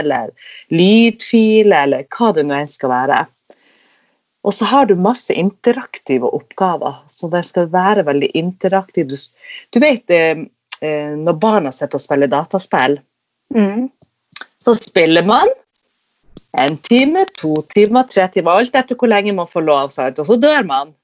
eller 0.00 0.30
lydfiler 0.72 1.84
eller 1.84 2.06
hva 2.14 2.32
det 2.34 2.46
nå 2.48 2.54
enn 2.62 2.70
skal 2.72 2.94
være. 2.94 3.24
Og 4.46 4.54
så 4.54 4.68
har 4.70 4.86
du 4.86 4.94
masse 4.94 5.34
interaktive 5.34 6.30
oppgaver, 6.34 7.00
så 7.10 7.28
det 7.32 7.42
skal 7.48 7.70
være 7.72 8.06
veldig 8.06 8.30
interaktivt. 8.38 9.10
Du, 9.10 9.16
du 9.74 9.80
vet 9.82 10.14
uh, 10.14 10.44
når 11.18 11.40
barna 11.42 11.72
sitter 11.74 11.98
og 11.98 12.04
spiller 12.04 12.30
dataspill. 12.30 13.00
Mm. 13.54 13.88
Så 14.64 14.76
spiller 14.78 15.26
man 15.26 15.50
en 16.58 16.78
time, 16.86 17.24
to 17.38 17.54
timer, 17.74 18.06
tre 18.08 18.28
timer, 18.32 18.60
alt 18.60 18.76
etter 18.78 18.96
hvor 18.98 19.10
lenge 19.10 19.34
man 19.36 19.50
får 19.50 19.66
lov. 19.66 19.92
Sant? 19.92 20.18
Og 20.22 20.28
så 20.30 20.38
dør 20.40 20.64
man. 20.66 20.94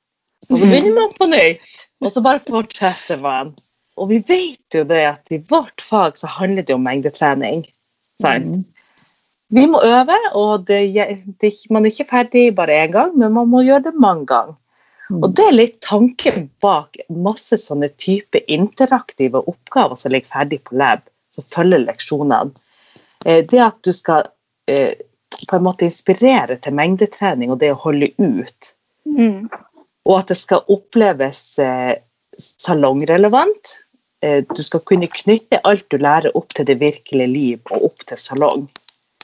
Og 0.50 0.58
så 0.58 0.68
begynner 0.68 0.96
man 0.98 1.14
på 1.18 1.28
nytt. 1.30 1.76
Og 2.04 2.12
så 2.12 2.22
bare 2.24 2.42
fortsetter 2.44 3.20
man. 3.20 3.54
Og 4.00 4.10
vi 4.10 4.20
vet 4.28 4.76
jo 4.78 4.82
det 4.88 5.02
at 5.06 5.34
i 5.34 5.40
vårt 5.50 5.84
fag 5.84 6.18
så 6.18 6.30
handler 6.30 6.66
det 6.66 6.74
om 6.74 6.84
mengdetrening. 6.84 7.64
Sant? 8.22 8.50
Mm. 8.50 8.64
Vi 9.54 9.64
må 9.70 9.80
øve, 9.86 10.16
og 10.34 10.66
det, 10.66 10.80
det, 11.40 11.50
man 11.70 11.84
er 11.84 11.92
ikke 11.92 12.10
ferdig 12.10 12.44
bare 12.58 12.74
én 12.84 12.92
gang, 12.94 13.16
men 13.18 13.34
man 13.36 13.50
må 13.52 13.62
gjøre 13.62 13.86
det 13.86 13.94
mange 13.94 14.26
ganger. 14.26 14.56
Mm. 15.10 15.20
Og 15.22 15.34
Det 15.36 15.44
er 15.46 15.54
litt 15.54 15.80
tanken 15.84 16.48
bak 16.64 16.96
masse 17.12 17.58
sånne 17.60 17.90
type 18.00 18.40
interaktive 18.50 19.42
oppgaver 19.44 20.00
som 20.00 20.14
ligger 20.14 20.32
ferdig 20.32 20.62
på 20.64 20.78
lab, 20.80 21.04
som 21.34 21.46
følger 21.46 21.84
leksjonene. 21.84 22.54
Eh, 23.26 23.44
det 23.44 23.60
at 23.62 23.78
du 23.84 23.92
skal 23.92 24.30
eh, 24.70 24.96
på 25.44 25.58
en 25.58 25.66
måte 25.66 25.86
inspirere 25.86 26.56
til 26.62 26.74
mengdetrening 26.74 27.52
og 27.52 27.60
det 27.62 27.74
å 27.74 27.80
holde 27.84 28.10
ut. 28.18 28.74
Mm. 29.04 29.50
Og 30.08 30.18
at 30.18 30.32
det 30.32 30.38
skal 30.40 30.64
oppleves 30.72 31.46
eh, 31.62 31.94
salongrelevant. 32.40 33.78
Du 34.24 34.62
skal 34.64 34.80
kunne 34.88 35.04
knytte 35.12 35.58
alt 35.68 35.84
du 35.92 35.98
lærer 36.00 36.32
opp 36.38 36.54
til 36.56 36.64
det 36.64 36.78
virkelige 36.80 37.28
liv 37.28 37.72
og 37.74 37.90
opp 37.90 38.06
til 38.08 38.16
salong. 38.16 38.62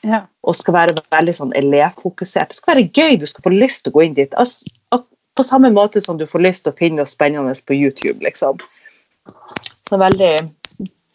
Ja. 0.06 0.24
Og 0.46 0.56
skal 0.56 0.76
være 0.76 1.02
veldig 1.12 1.34
sånn 1.36 1.56
elevfokusert. 1.58 2.52
Det 2.52 2.58
skal 2.58 2.74
være 2.74 2.86
gøy, 2.88 3.18
du 3.20 3.26
skal 3.28 3.44
få 3.46 3.52
lyst 3.52 3.84
til 3.84 3.92
å 3.92 3.98
gå 3.98 4.06
inn 4.06 4.16
dit. 4.16 4.36
Altså, 4.40 4.68
på 5.36 5.46
samme 5.46 5.70
måte 5.72 6.02
som 6.04 6.18
du 6.20 6.26
får 6.28 6.44
lyst 6.44 6.64
til 6.64 6.74
å 6.74 6.78
finne 6.78 7.00
noe 7.00 7.08
spennende 7.08 7.54
på 7.66 7.76
YouTube, 7.76 8.18
liksom. 8.24 8.60
Så 9.88 9.98
veldig 10.00 10.34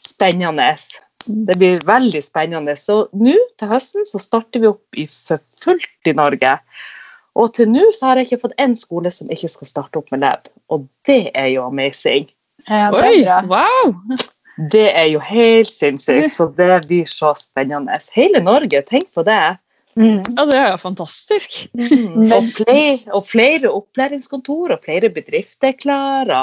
spennende. 0.01 0.69
Det 1.25 1.57
blir 1.57 1.81
veldig 1.87 2.21
spennende. 2.23 2.75
Så 2.79 3.05
nå 3.17 3.35
til 3.59 3.71
høsten 3.71 4.05
så 4.07 4.21
starter 4.21 4.63
vi 4.63 4.71
opp 4.71 5.01
i 5.01 5.07
for 5.09 5.41
fullt 5.63 6.09
i 6.09 6.15
Norge. 6.17 6.57
Og 7.35 7.51
til 7.57 7.67
nå 7.71 7.89
så 7.95 8.11
har 8.11 8.21
jeg 8.21 8.29
ikke 8.29 8.45
fått 8.45 8.61
én 8.63 8.77
skole 8.79 9.11
som 9.11 9.31
ikke 9.33 9.51
skal 9.51 9.71
starte 9.71 9.99
opp 9.99 10.13
med 10.13 10.23
lab. 10.23 10.47
Og 10.71 10.87
det 11.07 11.33
er 11.35 11.51
jo 11.55 11.65
amazing. 11.67 12.29
ja, 12.69 12.87
det 12.93 13.01
er 13.03 13.43
Oi, 13.43 13.49
wow! 13.51 13.95
Det 14.55 14.87
er 14.87 15.07
jo 15.11 15.19
helt 15.19 15.71
sinnssykt. 15.71 16.35
Så 16.37 16.47
det 16.57 16.87
blir 16.87 17.07
så 17.09 17.33
spennende. 17.39 17.99
Hele 18.15 18.41
Norge, 18.43 18.81
tenk 18.87 19.11
på 19.15 19.25
det. 19.27 19.57
Mm. 19.95 20.23
Ja, 20.35 20.45
det 20.47 20.57
er 20.59 20.69
jo 20.73 20.79
fantastisk. 20.81 21.57
Og, 21.75 22.47
flere, 22.57 22.99
og 23.15 23.25
flere 23.27 23.71
opplæringskontor 23.71 24.75
og 24.75 24.83
flere 24.83 25.11
bedrifter 25.13 25.71
er 25.71 25.79
klare. 25.79 26.41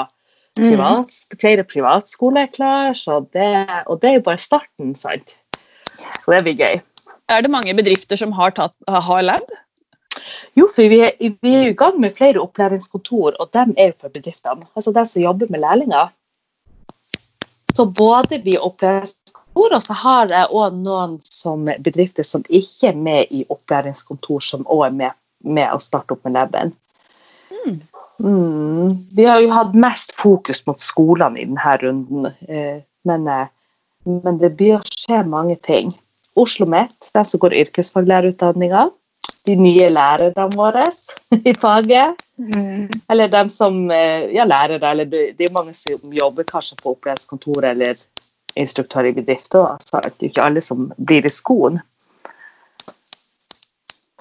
Mm. 0.57 0.69
Privat, 0.69 1.19
flere 1.41 1.65
privatskoler 1.65 2.47
er 2.47 2.53
klare. 2.53 3.19
Det, 3.33 3.51
og 3.87 4.01
det 4.01 4.09
er 4.09 4.17
jo 4.19 4.25
bare 4.29 4.41
starten, 4.41 4.95
sant. 4.97 5.37
Så 5.93 6.33
det 6.33 6.41
blir 6.45 6.57
gøy. 6.63 6.81
Er 7.29 7.41
det 7.41 7.53
mange 7.53 7.73
bedrifter 7.77 8.19
som 8.19 8.33
har, 8.35 8.53
tatt, 8.57 8.75
har 8.89 9.21
lab? 9.25 9.53
Jo, 10.57 10.67
for 10.69 10.89
vi 10.89 10.99
er, 11.05 11.13
vi 11.17 11.53
er 11.57 11.71
i 11.71 11.77
gang 11.77 11.97
med 12.01 12.13
flere 12.17 12.41
opplæringskontor, 12.41 13.37
og 13.39 13.49
dem 13.53 13.73
er 13.77 13.93
jo 13.93 14.01
for 14.05 14.13
bedriftene. 14.13 14.67
Altså 14.77 14.93
de 14.93 15.05
som 15.09 15.23
jobber 15.23 15.49
med 15.49 15.63
lærlinger. 15.63 16.11
Så 17.73 17.85
både 17.85 18.37
vi 18.43 18.57
opplæringskontor, 18.57 19.75
og 19.75 19.81
så 19.83 19.95
har 19.97 20.29
jeg 20.29 20.49
òg 20.53 20.77
noen 20.83 21.17
som 21.25 21.65
bedrifter 21.85 22.25
som 22.27 22.45
ikke 22.49 22.91
er 22.91 22.99
med 22.99 23.33
i 23.33 23.45
opplæringskontor, 23.49 24.43
som 24.45 24.67
òg 24.69 24.85
er 24.87 24.95
med, 24.99 25.17
med 25.43 25.73
å 25.73 25.81
starte 25.81 26.15
opp 26.15 26.23
med 26.27 26.37
laben. 26.37 26.73
Mm. 27.53 27.81
Mm. 28.23 28.93
Vi 29.15 29.25
har 29.25 29.41
jo 29.41 29.51
hatt 29.51 29.73
mest 29.75 30.13
fokus 30.15 30.61
mot 30.67 30.79
skolene 30.79 31.41
i 31.41 31.47
denne 31.49 31.77
runden, 31.81 32.29
eh, 32.47 32.83
men, 33.09 33.27
eh, 33.27 33.47
men 34.05 34.37
det 34.37 34.53
blir 34.57 34.77
å 34.77 34.85
skje 34.85 35.23
mange 35.27 35.57
ting. 35.65 35.95
Oslo 36.33 36.65
OsloMet, 36.65 37.11
de 37.13 37.23
som 37.25 37.39
går 37.39 37.53
yrkesfaglærerutdanninga, 37.61 38.87
de 39.47 39.55
nye 39.59 39.89
lærerne 39.91 40.47
våre 40.55 40.85
i 41.49 41.53
faget. 41.59 42.23
Mm. 42.37 42.87
Eller 43.11 43.31
dem 43.31 43.49
som 43.49 43.85
eh, 43.91 44.29
ja, 44.35 44.45
lærere, 44.47 44.81
eller 44.91 45.05
det, 45.09 45.33
det 45.37 45.47
er 45.47 45.55
mange 45.57 45.75
som 45.77 46.13
jobber 46.13 46.47
kanskje 46.49 46.79
på 46.81 46.95
opplæringskontor 46.95 47.69
eller 47.73 47.99
instruktør 48.55 49.09
i 49.09 49.15
bedrift 49.15 49.55
Altså, 49.55 49.99
det 50.03 50.13
er 50.13 50.27
jo 50.27 50.31
ikke 50.31 50.47
alle 50.47 50.61
som 50.61 50.91
blir 50.97 51.25
i 51.25 51.31
skolen. 51.31 51.79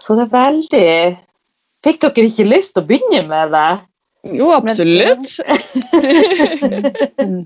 Så 0.01 0.17
det 0.19 0.27
er 0.27 0.35
veldig 0.35 0.89
Fikk 1.83 1.99
dere 2.03 2.29
ikke 2.29 2.47
lyst 2.47 2.77
til 2.77 2.85
å 2.85 2.87
begynne 2.87 3.25
med 3.27 3.51
det? 3.55 3.71
Jo, 4.39 4.53
absolutt. 4.55 5.39
Mm. 7.23 7.45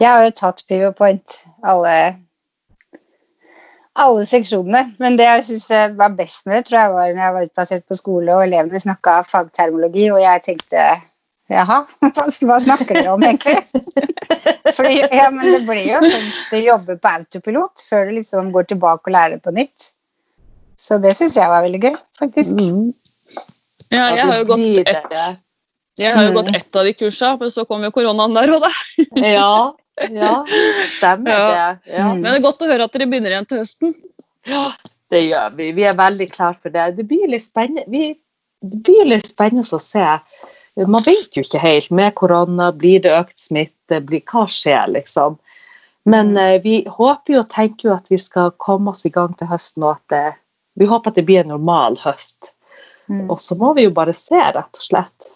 Jeg 0.00 0.08
har 0.08 0.24
jo 0.24 0.30
tatt 0.34 0.62
PowerPoint 0.70 1.34
alle, 1.66 1.92
alle 4.04 4.24
seksjonene. 4.28 4.94
Men 5.02 5.18
det 5.18 5.26
jeg 5.26 5.44
syns 5.50 5.68
var 5.98 6.16
best 6.18 6.46
med 6.46 6.58
det, 6.58 6.64
tror 6.68 6.78
jeg 6.80 6.94
var 6.94 7.12
når 7.12 7.22
jeg 7.24 7.34
var 7.36 7.46
utplassert 7.48 7.84
på 7.88 7.98
skole 7.98 8.34
og 8.34 8.44
elevene 8.46 8.80
snakka 8.82 9.20
fagtermologi, 9.28 10.08
og 10.14 10.20
jeg 10.22 10.44
tenkte 10.46 10.88
Jaha, 11.48 11.78
hva 12.04 12.58
snakker 12.60 12.92
dere 12.92 13.14
om 13.14 13.22
egentlig? 13.24 13.56
Fordi, 14.76 14.98
ja, 15.00 15.30
men 15.32 15.46
det 15.48 15.62
blir 15.64 15.86
jo 15.88 16.00
sånn 16.02 16.26
at 16.26 16.50
du 16.52 16.58
jobber 16.60 16.98
på 17.00 17.12
autopilot 17.14 17.84
før 17.88 18.10
du 18.10 18.18
liksom 18.18 18.50
går 18.52 18.68
tilbake 18.68 19.08
og 19.08 19.14
lærer 19.14 19.40
på 19.40 19.54
nytt. 19.56 19.94
Så 20.78 20.98
det 21.00 21.14
syns 21.16 21.38
jeg 21.40 21.48
var 21.48 21.64
veldig 21.64 21.80
gøy, 21.86 21.96
faktisk. 22.20 22.52
Mm. 22.52 22.90
Ja, 23.88 24.10
jeg 24.12 24.26
har 24.28 24.36
jo 24.42 24.44
gått 24.50 24.66
et, 24.84 24.92
ett 24.92 25.40
jeg 25.98 26.14
har 26.14 26.28
jo 26.28 26.30
Mm. 26.30 26.36
gått 26.36 26.56
ett 26.56 26.76
av 26.76 26.84
de 26.84 26.92
kursa, 26.94 27.32
men 27.40 27.50
så 27.50 27.64
kom 27.66 27.82
jo 27.82 27.90
koronaen 27.90 28.36
der 28.36 28.52
òg, 28.54 28.62
da. 28.68 28.70
Ja, 29.24 29.72
ja, 30.14 30.34
stemmer 30.96 31.30
Ja. 31.32 31.48
det. 31.48 31.92
Ja. 31.92 32.06
Mm. 32.12 32.20
Men 32.20 32.28
det 32.28 32.36
er 32.36 32.46
godt 32.46 32.62
å 32.62 32.70
høre 32.70 32.86
at 32.88 32.94
dere 32.94 33.08
begynner 33.10 33.34
igjen 33.34 33.48
til 33.50 33.62
høsten. 33.62 33.94
Ja, 34.48 34.64
det 35.12 35.24
gjør 35.26 35.56
vi. 35.58 35.72
Vi 35.76 35.84
er 35.88 35.98
veldig 35.98 36.28
klare 36.32 36.58
for 36.58 36.74
det. 36.74 36.86
Det 36.96 37.08
blir 37.08 37.28
litt 37.28 37.44
spennende, 37.44 37.84
vi, 37.92 38.14
det 38.62 38.80
blir 38.86 39.08
litt 39.08 39.28
spennende 39.28 39.66
å 39.76 39.82
se. 39.82 40.06
Man 40.86 41.02
vet 41.02 41.34
jo 41.34 41.42
ikke 41.42 41.62
helt. 41.62 41.90
Med 41.90 42.14
korona, 42.14 42.70
blir 42.72 43.02
det 43.02 43.14
økt 43.16 43.38
smitte? 43.40 43.98
Blir, 44.06 44.22
hva 44.30 44.44
skjer, 44.46 44.86
liksom? 44.94 45.38
Men 46.08 46.36
eh, 46.38 46.60
vi 46.62 46.84
håper 46.86 47.34
jo 47.34 47.40
og 47.42 47.50
tenker 47.52 47.90
jo 47.90 47.96
at 47.96 48.06
vi 48.12 48.18
skal 48.22 48.54
komme 48.62 48.94
oss 48.94 49.04
i 49.04 49.12
gang 49.12 49.34
til 49.36 49.50
høsten, 49.50 49.82
og 49.84 49.98
at 49.98 50.14
det, 50.14 50.36
vi 50.78 50.86
håper 50.88 51.10
at 51.10 51.18
det 51.18 51.26
blir 51.28 51.42
en 51.42 51.52
normal 51.56 51.98
høst. 52.00 52.52
Mm. 53.08 53.26
Og 53.32 53.40
så 53.42 53.56
må 53.58 53.74
vi 53.76 53.88
jo 53.88 53.92
bare 53.96 54.14
se, 54.16 54.38
rett 54.38 54.80
og 54.80 54.84
slett. 54.84 55.32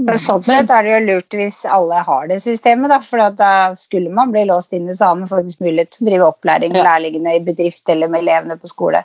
Men 0.00 0.18
Sånn 0.20 0.42
sett 0.44 0.70
er 0.72 0.86
det 0.86 0.92
jo 0.92 1.00
lurt 1.06 1.36
hvis 1.36 1.60
alle 1.68 2.00
har 2.06 2.28
det 2.30 2.38
systemet, 2.44 2.90
da, 2.92 3.00
for 3.04 3.20
da 3.36 3.50
skulle 3.76 4.12
man 4.14 4.32
bli 4.32 4.46
låst 4.48 4.72
inne, 4.76 4.94
så 4.96 5.10
har 5.10 5.18
man 5.20 5.28
faktisk 5.30 5.60
mulighet 5.64 5.92
til 5.94 6.06
å 6.06 6.10
drive 6.10 6.28
opplæring 6.32 6.76
Ja. 6.76 6.84
lærlingene 6.86 7.36
i 7.36 7.42
bedrift 7.44 7.88
eller 7.92 8.08
med 8.08 8.24
elevene 8.24 8.56
på 8.60 8.70
skole. 8.70 9.04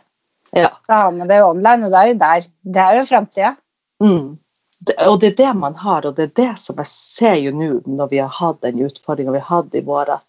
Ja. 0.56 0.72
Da 0.88 1.02
har 1.02 1.12
man 1.12 1.28
det 1.28 1.42
jo 1.42 1.50
online, 1.52 1.86
og 1.86 1.92
det 1.92 2.02
er 2.02 2.08
jo 2.08 2.18
der. 2.22 2.48
Det 2.78 2.82
er 2.86 2.98
jo 2.98 3.08
framtida. 3.10 3.56
Mm. 4.04 4.38
Og 5.08 5.20
det 5.22 5.32
er 5.34 5.36
det 5.40 5.56
man 5.58 5.76
har, 5.76 6.06
og 6.06 6.16
det 6.16 6.30
er 6.30 6.36
det 6.44 6.54
som 6.62 6.78
jeg 6.78 6.92
ser 6.92 7.36
jo 7.42 7.52
nå 7.56 7.82
når 7.88 8.10
vi 8.12 8.22
har 8.22 8.32
hatt 8.32 8.62
den 8.62 8.80
utfordringa 8.86 9.34
vi 9.36 9.44
hadde 9.50 9.80
i 9.80 9.84
vår, 9.86 10.14
at 10.20 10.24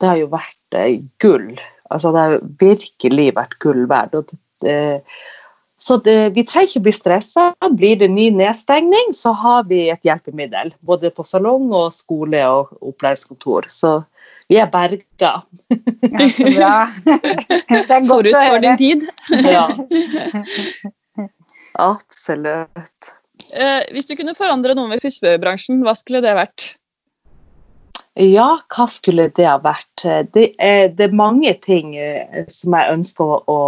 det 0.00 0.08
har 0.10 0.20
jo 0.20 0.28
vært 0.32 0.76
eh, 0.76 1.00
gull. 1.22 1.54
Altså 1.90 2.12
det 2.12 2.24
har 2.24 2.38
virkelig 2.60 3.28
vært 3.36 3.58
gull 3.62 3.86
verdt. 3.88 4.14
Og 4.18 4.26
det, 4.28 4.38
det, 4.64 4.78
så 5.78 5.96
det, 6.00 6.30
vi 6.32 6.44
trenger 6.48 6.70
ikke 6.70 6.84
bli 6.86 6.92
stressa. 6.96 7.50
Blir 7.76 7.98
det 8.00 8.08
ny 8.08 8.30
nedstengning, 8.32 9.12
så 9.14 9.34
har 9.36 9.66
vi 9.68 9.82
et 9.92 10.06
hjelpemiddel. 10.08 10.72
Både 10.80 11.10
på 11.12 11.24
salong 11.26 11.68
og 11.76 11.90
skole 11.92 12.40
og 12.48 12.72
opplæringskontor. 12.80 13.68
Så 13.68 13.98
vi 14.48 14.56
er 14.62 14.70
berga. 14.72 15.34
Ja, 15.68 16.28
så 16.32 16.48
bra. 16.56 16.72
Det 17.68 17.92
er 17.92 18.08
godt 18.08 18.08
Forut 18.08 18.32
å 18.32 18.40
for 18.40 18.56
høre. 18.56 18.62
din 18.64 18.80
tid. 18.80 19.04
Ja. 19.44 19.66
Absolutt. 21.90 23.12
Eh, 23.52 23.82
hvis 23.92 24.08
du 24.08 24.16
kunne 24.16 24.34
forandre 24.38 24.74
noe 24.78 24.88
med 24.88 25.02
frisørbransjen, 25.04 25.84
hva 25.84 25.92
skulle 25.98 26.24
det 26.24 26.32
vært? 26.38 26.70
Ja, 28.16 28.62
hva 28.72 28.86
skulle 28.88 29.28
det 29.36 29.44
ha 29.44 29.58
vært? 29.60 30.06
Det 30.32 30.54
er, 30.56 30.88
det 30.88 31.10
er 31.10 31.18
mange 31.20 31.52
ting 31.60 31.92
eh, 32.00 32.46
som 32.48 32.72
jeg 32.78 32.96
ønsker 32.96 33.28
å, 33.28 33.42
å 33.44 33.60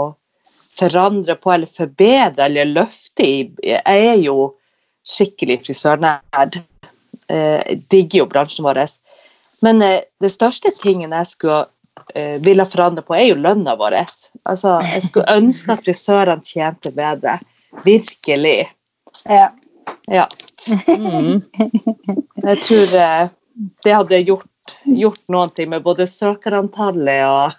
forandre 0.78 1.34
på 1.34 1.52
eller 1.52 1.70
forbedre 1.70 2.44
eller 2.46 2.70
løfte 2.70 3.26
i. 3.26 3.38
Jeg 3.64 3.82
er 3.84 4.20
jo 4.22 4.52
skikkelig 5.08 5.62
frisørnerd. 5.66 6.60
Eh, 7.28 7.58
Jeg 7.64 7.82
digger 7.90 8.24
jo 8.24 8.28
bransjen 8.30 8.66
vår. 8.66 8.84
Men 9.62 9.82
eh, 9.82 10.00
det 10.22 10.32
største 10.32 10.72
tingen 10.76 11.14
jeg 11.14 11.30
skulle 11.32 11.64
eh, 12.14 12.36
ville 12.44 12.66
forandre 12.68 13.04
på, 13.04 13.16
er 13.16 13.30
jo 13.30 13.40
lønna 13.40 13.76
vår. 13.78 13.98
Altså, 14.48 14.78
jeg 14.94 15.08
skulle 15.08 15.38
ønske 15.40 15.74
at 15.74 15.84
frisørene 15.86 16.46
tjente 16.46 16.92
bedre. 16.94 17.38
Virkelig. 17.84 18.68
Ja. 19.24 19.48
Ja. 20.08 20.28
Mm. 20.68 21.42
Jeg 22.44 22.60
tror 22.64 22.90
det 23.84 23.92
hadde 23.94 24.20
gjort, 24.24 24.48
gjort 24.84 25.54
ting 25.56 25.70
med 25.72 25.82
både 25.84 26.06
søkerantallet 26.08 27.24
og 27.26 27.56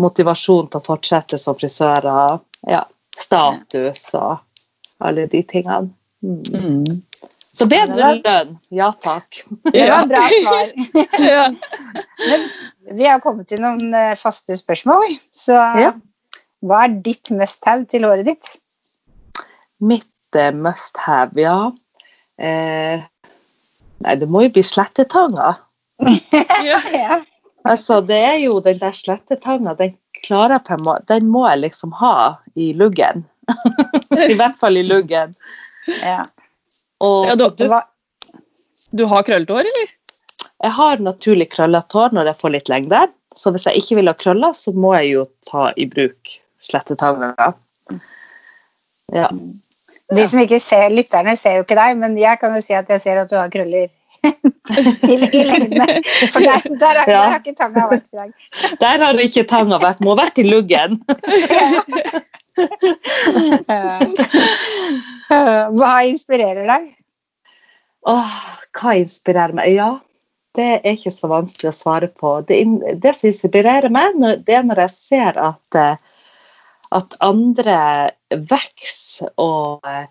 motivasjon 0.00 0.68
til 0.70 0.80
å 0.80 0.84
fortsette 0.84 1.38
som 1.40 1.56
frisører. 1.58 2.38
Ja, 2.68 2.82
status 3.16 4.06
og 4.18 4.40
alle 5.04 5.26
de 5.32 5.42
tingene. 5.48 5.92
Mm. 6.20 6.42
Mm. 6.52 7.00
Så 7.56 7.66
bedre 7.68 8.12
lønn. 8.20 8.52
Ja 8.72 8.90
takk. 9.02 9.40
Det 9.72 9.86
var 9.90 10.06
bra 10.10 10.20
svar. 10.44 10.70
Ja. 11.18 11.46
Vi 12.90 13.06
har 13.08 13.22
kommet 13.24 13.48
til 13.50 13.62
noen 13.64 13.94
eh, 13.96 14.14
faste 14.20 14.56
spørsmål. 14.58 15.16
Så 15.34 15.56
Ja. 15.56 15.94
hva 16.62 16.84
er 16.86 16.98
ditt 17.04 17.32
must 17.34 17.64
have 17.66 17.88
til 17.90 18.06
håret 18.06 18.28
ditt? 18.28 18.52
Mitt 19.80 20.36
eh, 20.38 20.52
must 20.54 21.00
have, 21.06 21.34
ja. 21.40 21.72
Eh, 22.40 23.02
nei, 24.04 24.14
det 24.20 24.28
må 24.30 24.44
jo 24.46 24.54
bli 24.54 24.64
slettetanga. 24.64 25.56
Ja. 26.64 27.20
Altså, 27.68 28.00
det 28.06 28.18
er 28.24 28.38
jo 28.40 28.60
den 28.64 28.78
der 28.80 28.94
slettetanga, 28.96 29.74
den 29.76 29.96
klarer 30.24 30.56
jeg 30.58 30.64
på 30.68 30.74
en 30.78 30.84
måte 30.86 31.06
Den 31.14 31.28
må 31.32 31.42
jeg 31.48 31.60
liksom 31.66 31.92
ha 32.00 32.36
i 32.56 32.72
luggen. 32.76 33.24
I 34.30 34.34
hvert 34.38 34.56
fall 34.60 34.76
i 34.80 34.84
luggen. 34.86 35.34
Ja. 36.02 36.22
Og 37.00 37.26
Ja, 37.28 37.34
du- 37.36 37.50
du, 37.56 37.68
Du 38.96 39.06
har 39.06 39.22
krøllete 39.22 39.52
hår, 39.54 39.60
eller? 39.70 39.96
jeg 40.62 40.72
har 40.76 40.96
naturlig 40.98 41.48
krøllete 41.52 41.94
hår 41.96 42.12
når 42.16 42.26
jeg 42.30 42.36
får 42.40 42.50
litt 42.56 42.68
lengde. 42.68 43.00
Så 43.36 43.52
hvis 43.54 43.66
jeg 43.68 43.76
ikke 43.80 43.96
vil 44.00 44.08
ha 44.10 44.14
krøller, 44.18 44.52
så 44.56 44.72
må 44.74 44.94
jeg 44.98 45.12
jo 45.12 45.26
ta 45.48 45.70
i 45.76 45.86
bruk 45.86 46.32
slettetanga. 46.60 47.52
Ja. 49.14 49.28
De 50.10 50.24
som 50.26 50.40
ikke 50.42 50.58
ser, 50.62 50.88
Lytterne 50.90 51.36
ser 51.38 51.60
jo 51.60 51.64
ikke 51.64 51.76
deg, 51.78 51.96
men 52.00 52.16
jeg 52.18 52.40
kan 52.40 52.54
jo 52.56 52.60
si 52.64 52.74
at 52.74 52.88
jeg 52.90 53.00
ser 53.00 53.20
at 53.22 53.30
du 53.30 53.36
har 53.38 53.48
krøller 53.52 53.88
i, 54.22 55.14
i 55.14 55.42
lengdene. 55.48 55.86
For 56.32 56.40
der, 56.44 56.60
der, 56.80 56.94
har- 57.00 57.10
Ja. 57.10 57.22
der 57.22 57.30
har 57.34 57.40
ikke 57.40 57.54
tanga 57.58 57.86
vært 57.90 58.06
i 58.12 58.16
dag. 58.20 58.30
Der 58.80 59.04
har 59.06 59.14
ikke 59.24 59.44
tanga 59.48 59.78
vært. 59.82 60.00
Må 60.04 60.08
ha 60.16 60.20
vært 60.24 60.38
i 60.42 60.46
luggen. 60.48 60.92
Hva 65.80 65.94
inspirerer 66.08 66.66
deg? 66.68 66.88
Åh, 68.10 68.36
hva 68.80 68.94
inspirerer 68.98 69.54
meg? 69.56 69.74
Ja, 69.76 69.90
det 70.56 70.66
er 70.80 70.94
ikke 70.96 71.12
så 71.14 71.28
vanskelig 71.30 71.70
å 71.70 71.76
svare 71.76 72.08
på. 72.10 72.38
Det, 72.48 72.56
det 73.02 73.12
som 73.18 73.28
inspirerer 73.30 73.90
meg, 73.92 74.16
det 74.46 74.54
er 74.56 74.64
når 74.66 74.78
jeg 74.86 74.94
ser 74.96 75.38
at, 75.40 75.78
eh, 75.78 75.96
at 76.96 77.16
andre 77.24 77.76
vokser 78.50 79.30
og 79.40 79.84
eh, 79.86 80.06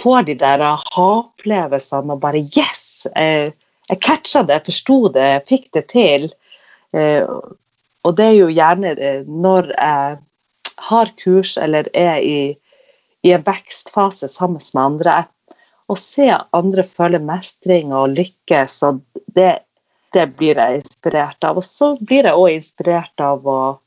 får 0.00 0.20
de 0.30 0.34
der 0.40 0.64
aha-opplevelsene 0.72 2.16
og 2.16 2.22
bare 2.24 2.40
Yes! 2.56 2.81
Jeg, 3.10 3.52
jeg 3.90 4.00
catcha 4.04 4.42
det, 4.46 4.60
jeg 4.60 4.68
forsto 4.70 5.00
det, 5.14 5.26
jeg 5.36 5.48
fikk 5.50 5.66
det 5.78 5.86
til. 5.92 6.30
Eh, 6.94 7.26
Og 8.02 8.16
det 8.18 8.24
er 8.26 8.34
jo 8.34 8.48
gjerne 8.50 8.92
når 9.30 9.68
jeg 9.76 10.16
har 10.88 11.10
kurs 11.22 11.52
eller 11.56 11.86
er 11.94 12.16
i, 12.18 12.56
i 13.22 13.30
en 13.30 13.44
vekstfase 13.46 14.26
sammen 14.26 14.58
med 14.74 14.82
andre, 14.82 15.12
å 15.86 15.94
se 15.94 16.26
andre 16.56 16.82
føle 16.82 17.20
mestring 17.22 17.92
og 17.94 18.16
lykkes, 18.16 18.82
og 18.88 18.98
det, 19.36 19.62
det 20.16 20.24
blir 20.34 20.58
jeg 20.58 20.80
inspirert 20.80 21.46
av. 21.46 21.60
Og 21.60 21.66
så 21.66 21.92
blir 22.00 22.26
jeg 22.26 22.34
òg 22.34 22.56
inspirert 22.56 23.22
av, 23.22 23.46
å, 23.46 23.78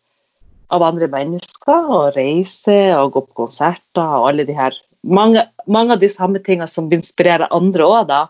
av 0.71 0.87
andre 0.87 1.11
mennesker, 1.11 1.91
og 1.91 2.15
reise 2.15 2.79
og 2.95 3.17
gå 3.17 3.25
på 3.27 3.41
konserter 3.43 4.15
og 4.21 4.29
alle 4.31 4.47
de 4.47 4.55
her 4.55 4.79
Mange, 5.05 5.43
mange 5.69 5.93
av 5.93 5.99
de 6.01 6.07
samme 6.09 6.39
tingene 6.41 6.65
som 6.65 6.87
inspirerer 6.89 7.51
andre 7.53 7.85
òg, 7.85 8.07
da. 8.09 8.23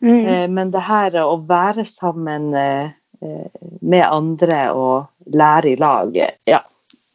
Mm. 0.00 0.26
Eh, 0.26 0.48
Men 0.48 0.72
det 0.72 0.82
her 0.86 1.16
å 1.22 1.36
være 1.48 1.84
sammen 1.88 2.54
eh, 2.56 2.90
eh, 3.20 3.62
med 3.80 4.06
andre 4.06 4.62
og 4.72 5.34
lære 5.34 5.74
i 5.74 5.78
lag, 5.80 6.16
ja, 6.48 6.62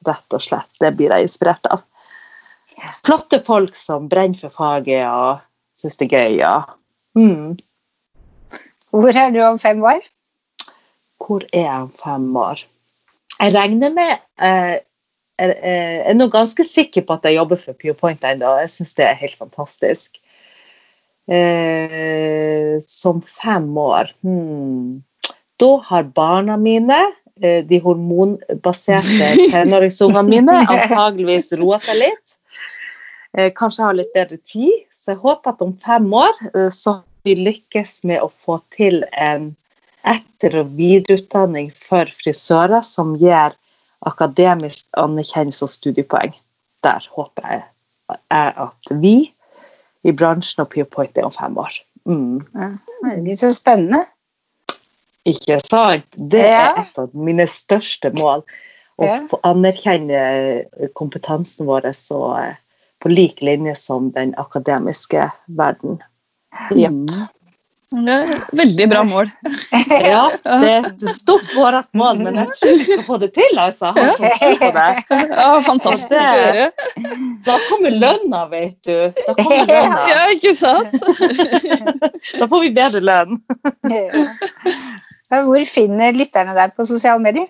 rett 0.05 0.37
og 0.37 0.41
slett, 0.43 0.69
det 0.79 0.93
blir 0.97 1.13
jeg 1.13 1.27
inspirert 1.27 1.65
av. 1.73 1.85
Flotte 3.05 3.39
folk 3.39 3.75
som 3.77 4.09
brenner 4.11 4.37
for 4.37 4.53
faget 4.53 5.05
og 5.07 5.41
syns 5.79 5.97
det 5.97 6.09
er 6.11 6.19
gøy. 6.19 6.37
Ja. 6.41 6.55
Mm. 7.17 7.55
Hvor 8.91 9.15
er 9.15 9.31
du 9.33 9.41
om 9.43 9.59
fem 9.59 9.81
år? 9.83 10.03
Hvor 11.23 11.45
er 11.51 11.63
jeg 11.63 11.85
om 11.87 11.93
fem 12.03 12.27
år? 12.37 12.61
Jeg 13.39 13.55
regner 13.55 13.91
med 13.95 14.11
eh, 14.39 14.75
Jeg 15.39 15.55
er 16.07 16.15
nå 16.15 16.29
ganske 16.31 16.63
sikker 16.63 17.03
på 17.03 17.17
at 17.17 17.25
jeg 17.27 17.35
jobber 17.35 17.59
for 17.59 17.75
PurePoint 17.75 18.23
ennå. 18.23 18.53
Jeg 18.61 18.71
syns 18.71 18.93
det 18.95 19.07
er 19.07 19.17
helt 19.19 19.35
fantastisk. 19.39 20.19
Eh, 21.25 22.77
som 22.85 23.21
fem 23.25 23.77
år 23.77 24.11
hmm. 24.21 25.01
Da 25.57 25.69
har 25.87 26.03
barna 26.03 26.57
mine, 26.57 26.99
eh, 27.41 27.63
de 27.65 27.79
hormonbaserte 27.81 29.29
tenåringsungene 29.53 30.29
mine, 30.29 30.57
antageligvis 30.67 31.53
roa 31.57 31.79
seg 31.81 32.01
litt. 32.03 32.35
Eh, 33.37 33.51
kanskje 33.55 33.87
har 33.87 33.97
litt 33.97 34.11
bedre 34.13 34.37
tid. 34.43 34.83
Så 34.99 35.13
jeg 35.13 35.21
håper 35.23 35.53
at 35.55 35.63
om 35.63 35.71
fem 35.85 36.07
år 36.13 36.35
eh, 36.51 36.69
så 36.75 36.99
vi 37.25 37.37
lykkes 37.39 38.03
med 38.05 38.21
å 38.21 38.29
få 38.45 38.59
til 38.75 39.01
en 39.13 39.53
etter- 40.05 40.59
og 40.59 40.75
videreutdanning 40.77 41.71
for 41.73 42.11
frisører 42.13 42.83
som 42.85 43.15
gir 43.17 43.55
akademisk 44.05 44.85
anerkjennelse 44.99 45.65
og 45.65 45.73
studiepoeng. 45.73 46.35
Der 46.85 47.07
håper 47.15 47.47
jeg 47.49 47.63
at 48.29 48.91
vi 49.01 49.15
i 50.05 50.13
bransjen 50.13 50.63
og 50.63 50.71
PurePoint 50.73 51.17
er 51.17 51.27
om 51.27 51.33
fem 51.33 51.57
år. 51.61 51.79
Mm. 52.05 52.43
Herregud, 52.55 53.39
så 53.41 53.51
spennende. 53.55 54.03
Ikke 55.25 55.57
sant? 55.65 56.05
Det 56.15 56.43
Ja. 56.45 56.75
er 56.75 56.81
et 56.83 56.99
av 57.01 57.15
mine 57.17 57.47
største 57.49 58.11
mål. 58.13 58.43
Å 59.01 59.03
Ja. 59.03 59.19
få 59.27 59.39
anerkjenne 59.43 60.65
kompetansen 60.93 61.65
vår 61.65 61.91
så, 61.93 62.37
eh, 62.39 62.55
på 63.01 63.09
lik 63.09 63.41
linje 63.41 63.75
som 63.75 64.11
den 64.11 64.35
akademiske 64.37 65.31
verden. 65.47 66.01
Jepp. 66.71 66.91
Mm. 66.91 67.27
Det 67.95 68.15
er 68.15 68.31
Veldig 68.59 68.87
bra 68.91 69.03
mål. 69.07 69.29
Ja, 70.05 70.23
det 70.43 70.69
er 70.69 70.87
et 70.89 71.03
stort 71.15 71.47
vårt 71.55 71.87
mål, 71.97 72.21
men 72.25 72.39
jeg 72.39 72.51
tror 72.57 72.77
vi 72.79 72.87
skal 72.87 73.03
få 73.07 73.17
det 73.21 73.31
til, 73.37 73.59
altså. 73.61 73.91
Jeg 73.95 74.09
har 74.09 74.19
fått 74.19 74.37
tro 74.41 74.51
på 74.61 74.69
det. 74.75 75.19
Ja, 75.31 75.47
fantastisk 75.65 76.15
å 76.15 76.23
høre. 76.25 76.67
Da 77.47 77.57
kommer 77.69 77.95
lønna, 78.03 78.43
vet 78.51 78.77
du. 78.87 79.21
Da 79.21 79.35
kommer 79.39 79.65
lønna. 79.71 80.05
Ja, 80.11 80.21
ikke 80.35 80.55
sant? 80.57 80.95
Da 82.39 82.47
får 82.49 82.63
vi 82.65 82.71
bedre 82.75 83.01
lønn. 83.05 83.39
Hvor 85.29 85.67
finner 85.69 86.15
lytterne 86.17 86.55
deg 86.57 86.75
på 86.75 86.87
sosiale 86.89 87.21
medier? 87.21 87.47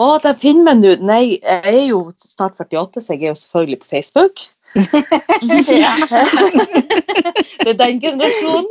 Å, 0.00 0.14
de 0.24 0.32
finner 0.40 0.64
meg 0.70 0.80
nå. 0.80 0.94
Nei, 1.04 1.22
jeg 1.36 1.74
er 1.74 1.84
jo 1.90 2.04
snart 2.22 2.56
48, 2.60 3.02
så 3.04 3.16
jeg 3.16 3.26
er 3.26 3.32
jo 3.34 3.40
selvfølgelig 3.42 3.82
på 3.82 3.90
Facebook. 3.96 4.44
Ja. 4.74 5.94
Det 7.64 7.68
er 7.68 7.78
den 7.78 8.00
generasjonen. 8.00 8.66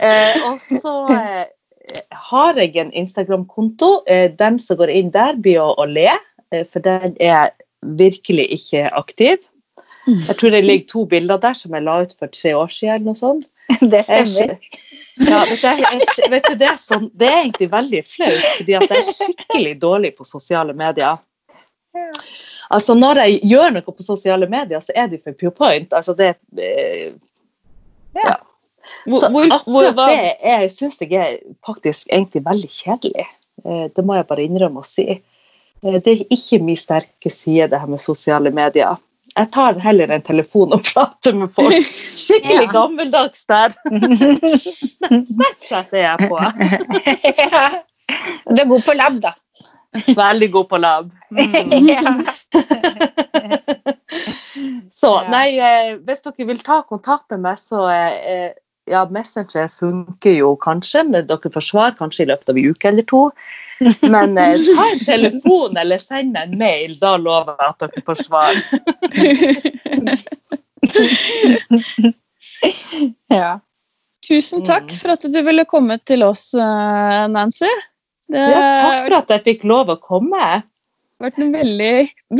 Eh, 0.00 0.36
og 0.46 0.60
så 0.62 0.94
eh, 1.12 1.44
har 2.30 2.60
jeg 2.60 2.76
en 2.80 2.92
Instagram-konto. 2.92 3.90
Eh, 4.06 4.30
dem 4.38 4.58
som 4.62 4.78
går 4.80 4.92
inn 4.94 5.10
der, 5.14 5.36
blir 5.42 5.60
å, 5.62 5.74
å 5.78 5.86
le, 5.90 6.08
eh, 6.52 6.64
for 6.70 6.84
den 6.84 7.16
er 7.20 7.52
virkelig 7.98 8.48
ikke 8.56 8.88
aktiv. 8.96 9.44
Jeg 10.06 10.38
tror 10.38 10.54
det 10.54 10.62
ligger 10.64 10.86
to 10.88 11.04
bilder 11.10 11.40
der 11.42 11.54
som 11.58 11.74
jeg 11.74 11.82
la 11.82 12.00
ut 12.06 12.14
for 12.18 12.30
tre 12.30 12.54
år 12.54 12.70
siden. 12.70 12.94
eller 12.94 13.06
noe 13.10 13.18
sånt. 13.18 13.46
Det 13.80 14.04
Jeg, 14.08 14.28
stemmer. 14.30 14.58
ja, 15.26 15.40
vet 15.50 15.62
du, 15.62 15.66
jeg, 15.66 16.30
vet 16.30 16.46
du, 16.46 16.54
det, 16.54 16.68
er 16.70 16.76
sånn, 16.78 17.08
det 17.18 17.26
er 17.26 17.40
egentlig 17.40 17.66
veldig 17.72 18.02
flaut, 18.06 18.44
fordi 18.60 18.76
at 18.78 18.92
jeg 18.92 19.00
er 19.02 19.16
skikkelig 19.18 19.72
dårlig 19.82 20.12
på 20.14 20.26
sosiale 20.28 20.76
medier. 20.76 21.18
Altså 22.70 22.94
Når 22.98 23.14
jeg 23.22 23.40
gjør 23.50 23.70
noe 23.76 23.82
på 23.94 24.02
sosiale 24.02 24.46
medier, 24.50 24.80
så 24.82 24.92
er 24.94 25.06
det 25.08 25.20
for 25.22 25.32
PurePoint. 25.38 25.92
Altså 25.92 26.14
det, 26.18 26.34
eh, 26.58 27.12
Ja. 28.16 28.36
Så 29.10 29.28
hvor, 29.34 29.46
hvor, 29.66 29.88
akkurat 29.90 29.94
hva, 29.98 30.06
det 30.62 30.70
syns 30.70 31.00
jeg 31.02 31.12
er 31.12 31.38
faktisk 31.66 32.06
egentlig 32.12 32.44
veldig 32.46 32.68
kjedelig. 32.70 33.26
Eh, 33.64 33.88
Det 33.94 34.04
må 34.04 34.14
jeg 34.14 34.26
bare 34.26 34.44
innrømme 34.46 34.78
å 34.82 34.84
si. 34.86 35.08
Eh, 35.82 35.98
Det 36.00 36.06
er 36.06 36.24
ikke 36.30 36.62
min 36.62 36.76
sterke 36.76 37.30
side, 37.30 37.68
det 37.70 37.80
her 37.80 37.86
med 37.86 37.98
sosiale 38.00 38.50
medier. 38.50 38.96
Jeg 39.36 39.50
tar 39.52 39.78
heller 39.78 40.08
en 40.14 40.22
telefon 40.22 40.72
og 40.72 40.82
prater 40.94 41.34
med 41.34 41.50
folk. 41.52 41.74
Skikkelig 41.84 42.62
Ja. 42.66 42.72
gammeldags 42.72 43.44
der. 43.46 43.74
Snap- 44.96 45.26
Snapchat 45.34 45.92
er 45.92 46.16
jeg 46.16 46.30
på. 46.30 46.38
Det 48.46 48.56
Du 48.56 48.62
er 48.62 48.68
god 48.70 48.82
på 48.86 48.94
lab, 48.94 49.20
da. 49.22 49.32
Veldig 50.16 50.48
god 50.54 50.66
på 50.70 50.76
lab. 50.82 51.06
Mm. 51.30 52.24
Så 54.96 55.10
nei, 55.30 55.58
eh, 55.60 55.96
hvis 56.06 56.22
dere 56.24 56.46
vil 56.48 56.60
ta 56.64 56.78
kontakt 56.88 57.26
med 57.34 57.40
meg, 57.44 57.56
så 57.60 57.82
eh, 57.92 58.50
ja, 58.88 59.02
Messenger 59.12 59.68
funker 59.72 60.32
jo 60.38 60.54
kanskje, 60.62 61.02
men 61.10 61.26
dere 61.28 61.50
får 61.52 61.64
svar 61.68 61.90
kanskje 61.98 62.22
i 62.24 62.28
løpet 62.30 62.48
av 62.52 62.56
en 62.60 62.68
uke 62.72 62.86
eller 62.88 63.04
to. 63.10 63.22
Men 64.06 64.28
eh, 64.40 64.56
ta 64.72 64.84
en 64.94 65.02
telefon 65.04 65.76
eller 65.82 65.98
send 66.00 66.32
meg 66.32 66.42
en 66.48 66.56
mail, 66.62 66.90
da 67.02 67.12
lover 67.20 67.54
jeg 67.60 67.68
at 67.74 67.80
dere 67.84 68.02
får 68.06 68.16
svar. 68.24 68.52
Ja. 73.28 73.60
Tusen 74.26 74.64
takk 74.64 74.88
Mm. 74.88 74.96
for 74.98 75.08
at 75.12 75.22
du 75.32 75.42
ville 75.44 75.64
komme 75.68 75.98
til 76.08 76.22
oss, 76.24 76.54
eh, 76.54 77.26
Nancy. 77.30 77.68
Det 78.32 78.42
Ja, 78.42 78.60
takk 78.82 79.02
for 79.06 79.16
at 79.20 79.34
jeg 79.34 79.44
fikk 79.46 79.66
lov 79.70 79.92
å 79.92 79.98
komme. 80.02 80.62
Det 81.16 81.24
har 81.24 81.30
vært 81.30 81.42
en 81.44 81.52
veldig, 81.54 81.92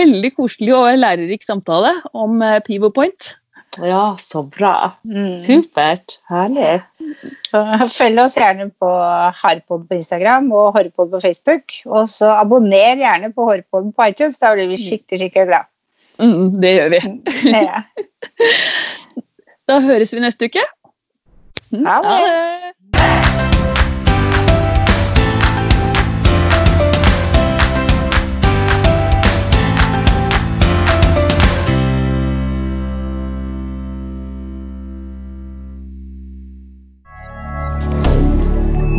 veldig 0.02 0.30
koselig 0.36 0.74
og 0.76 0.88
lærerik 0.98 1.44
samtale 1.46 1.94
om 2.12 2.42
eh, 2.44 2.58
Pivo 2.66 2.90
Point. 2.92 3.36
Ja, 3.84 4.16
så 4.20 4.42
bra. 4.42 4.96
Mm. 5.04 5.36
Supert. 5.40 6.16
Herlig. 6.30 6.80
Følg 7.92 8.20
oss 8.22 8.36
gjerne 8.38 8.70
på 8.80 8.88
Harpod 9.36 9.86
på 9.88 9.98
Instagram 9.98 10.48
og 10.52 10.76
Hårpod 10.76 11.12
på 11.12 11.20
Facebook. 11.20 11.76
Og 11.84 12.08
så 12.12 12.30
abonner 12.38 12.96
gjerne 13.00 13.32
på 13.36 13.48
Horrepod 13.48 13.92
på 13.96 14.10
iTunes, 14.10 14.38
da 14.40 14.54
blir 14.56 14.70
vi 14.72 14.80
skikkelig 14.80 15.26
skikkelig 15.26 15.50
glad. 15.52 15.72
Mm, 16.20 16.56
det 16.62 16.76
gjør 16.78 16.94
vi. 16.96 17.02
Ja. 17.52 17.84
Da 19.66 19.80
høres 19.82 20.12
vi 20.14 20.20
neste 20.22 20.46
uke. 20.46 20.62
Mm, 21.74 21.82
Ha 21.88 21.96
det. 22.04 22.74
det. 22.94 23.45